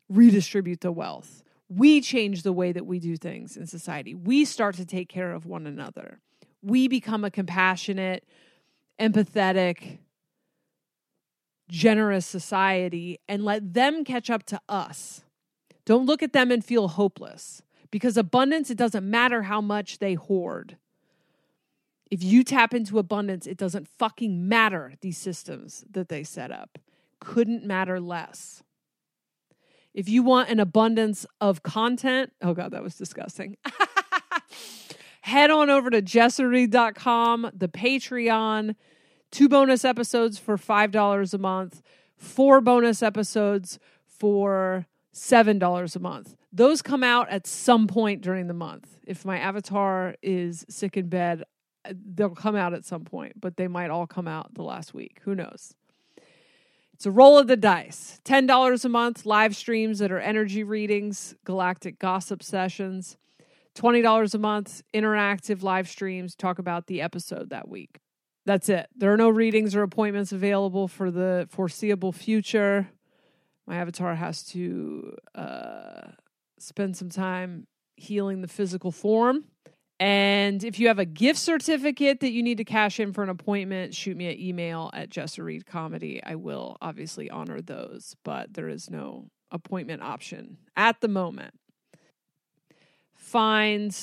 redistribute 0.09 0.81
the 0.81 0.91
wealth 0.91 1.44
we 1.69 2.01
change 2.01 2.43
the 2.43 2.53
way 2.53 2.71
that 2.71 2.85
we 2.85 2.99
do 2.99 3.17
things 3.17 3.57
in 3.57 3.65
society. 3.67 4.13
We 4.13 4.45
start 4.45 4.75
to 4.75 4.85
take 4.85 5.09
care 5.09 5.31
of 5.31 5.45
one 5.45 5.65
another. 5.65 6.19
We 6.61 6.87
become 6.87 7.23
a 7.23 7.31
compassionate, 7.31 8.23
empathetic, 8.99 9.99
generous 11.69 12.25
society 12.25 13.19
and 13.27 13.43
let 13.43 13.73
them 13.73 14.03
catch 14.03 14.29
up 14.29 14.43
to 14.43 14.61
us. 14.69 15.23
Don't 15.85 16.05
look 16.05 16.21
at 16.23 16.33
them 16.33 16.51
and 16.51 16.63
feel 16.63 16.87
hopeless 16.87 17.61
because 17.91 18.17
abundance, 18.17 18.69
it 18.69 18.77
doesn't 18.77 19.09
matter 19.09 19.43
how 19.43 19.61
much 19.61 19.99
they 19.99 20.15
hoard. 20.15 20.77
If 22.11 22.23
you 22.23 22.43
tap 22.43 22.73
into 22.73 22.99
abundance, 22.99 23.47
it 23.47 23.57
doesn't 23.57 23.87
fucking 23.87 24.47
matter 24.47 24.93
these 25.01 25.17
systems 25.17 25.83
that 25.89 26.09
they 26.09 26.23
set 26.23 26.51
up. 26.51 26.77
Couldn't 27.19 27.65
matter 27.65 27.99
less. 27.99 28.63
If 29.95 30.09
you 30.09 30.23
want 30.23 30.49
an 30.49 30.59
abundance 30.59 31.25
of 31.39 31.63
content, 31.63 32.33
oh 32.41 32.53
God, 32.53 32.71
that 32.71 32.83
was 32.83 32.95
disgusting. 32.95 33.55
Head 35.21 35.49
on 35.49 35.69
over 35.69 35.89
to 35.89 36.01
jessareed.com, 36.01 37.51
the 37.53 37.69
Patreon, 37.69 38.75
two 39.31 39.47
bonus 39.47 39.85
episodes 39.85 40.37
for 40.37 40.57
$5 40.57 41.33
a 41.33 41.37
month, 41.37 41.81
four 42.17 42.59
bonus 42.59 43.01
episodes 43.01 43.79
for 44.05 44.85
$7 45.13 45.95
a 45.95 45.99
month. 45.99 46.35
Those 46.51 46.81
come 46.81 47.01
out 47.01 47.29
at 47.29 47.47
some 47.47 47.87
point 47.87 48.21
during 48.21 48.47
the 48.47 48.53
month. 48.53 48.97
If 49.07 49.23
my 49.23 49.39
avatar 49.39 50.15
is 50.21 50.65
sick 50.67 50.97
in 50.97 51.07
bed, 51.07 51.43
uh, 51.85 51.93
they'll 52.13 52.29
come 52.31 52.57
out 52.57 52.73
at 52.73 52.83
some 52.83 53.05
point, 53.05 53.39
but 53.39 53.55
they 53.55 53.69
might 53.69 53.91
all 53.91 54.07
come 54.07 54.27
out 54.27 54.53
the 54.55 54.63
last 54.63 54.93
week. 54.93 55.21
Who 55.23 55.35
knows? 55.35 55.73
It's 56.95 57.05
a 57.05 57.11
roll 57.11 57.37
of 57.37 57.47
the 57.47 57.57
dice. 57.57 58.21
$10 58.23 58.85
a 58.85 58.89
month, 58.89 59.25
live 59.25 59.53
streams 59.53 59.99
that 59.99 60.13
are 60.13 60.19
energy 60.19 60.63
readings, 60.63 61.35
galactic 61.43 61.99
gossip 61.99 62.41
sessions. 62.41 63.17
$20 63.75 64.33
a 64.33 64.37
month, 64.37 64.81
interactive 64.93 65.61
live 65.61 65.89
streams, 65.89 66.35
talk 66.35 66.57
about 66.57 66.87
the 66.87 67.01
episode 67.01 67.49
that 67.49 67.67
week. 67.67 67.99
That's 68.45 68.69
it. 68.69 68.87
There 68.95 69.11
are 69.11 69.17
no 69.17 69.27
readings 69.27 69.75
or 69.75 69.83
appointments 69.83 70.31
available 70.31 70.87
for 70.87 71.11
the 71.11 71.49
foreseeable 71.51 72.13
future. 72.13 72.87
My 73.67 73.75
avatar 73.75 74.15
has 74.15 74.43
to 74.51 75.17
uh, 75.35 76.11
spend 76.57 76.95
some 76.95 77.09
time 77.09 77.67
healing 77.97 78.41
the 78.41 78.47
physical 78.47 78.93
form. 78.93 79.43
And 79.99 80.63
if 80.63 80.79
you 80.79 80.89
have 80.89 80.99
a 80.99 81.05
gift 81.05 81.39
certificate 81.39 82.19
that 82.19 82.31
you 82.31 82.43
need 82.43 82.57
to 82.57 82.65
cash 82.65 82.99
in 82.99 83.13
for 83.13 83.23
an 83.23 83.29
appointment, 83.29 83.95
shoot 83.95 84.17
me 84.17 84.27
an 84.27 84.39
email 84.39 84.89
at 84.93 85.09
Jessa 85.09 85.43
Reed 85.43 85.65
Comedy. 85.65 86.21
I 86.23 86.35
will 86.35 86.77
obviously 86.81 87.29
honor 87.29 87.61
those, 87.61 88.15
but 88.23 88.53
there 88.53 88.67
is 88.67 88.89
no 88.89 89.29
appointment 89.51 90.01
option 90.01 90.57
at 90.75 90.99
the 90.99 91.07
moment. 91.07 91.53
Find 93.13 93.95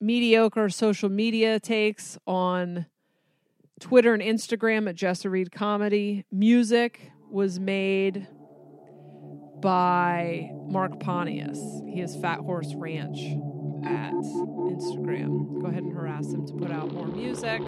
mediocre 0.00 0.70
social 0.70 1.10
media 1.10 1.60
takes 1.60 2.18
on 2.26 2.86
Twitter 3.80 4.14
and 4.14 4.22
Instagram 4.22 4.88
at 4.88 4.96
Jessa 4.96 5.30
Reed 5.30 5.52
Comedy. 5.52 6.24
Music 6.32 7.12
was 7.30 7.60
made 7.60 8.26
by 9.60 10.50
Mark 10.66 10.98
Pontius. 11.00 11.58
He 11.86 12.00
has 12.00 12.16
Fat 12.16 12.40
Horse 12.40 12.74
Ranch 12.74 13.18
at 13.84 14.12
Instagram. 14.12 15.60
Go 15.60 15.68
ahead 15.68 15.82
and 15.82 15.92
harass 15.92 16.32
him 16.32 16.46
to 16.46 16.52
put 16.54 16.70
out 16.70 16.92
more 16.92 17.06
music. 17.06 17.60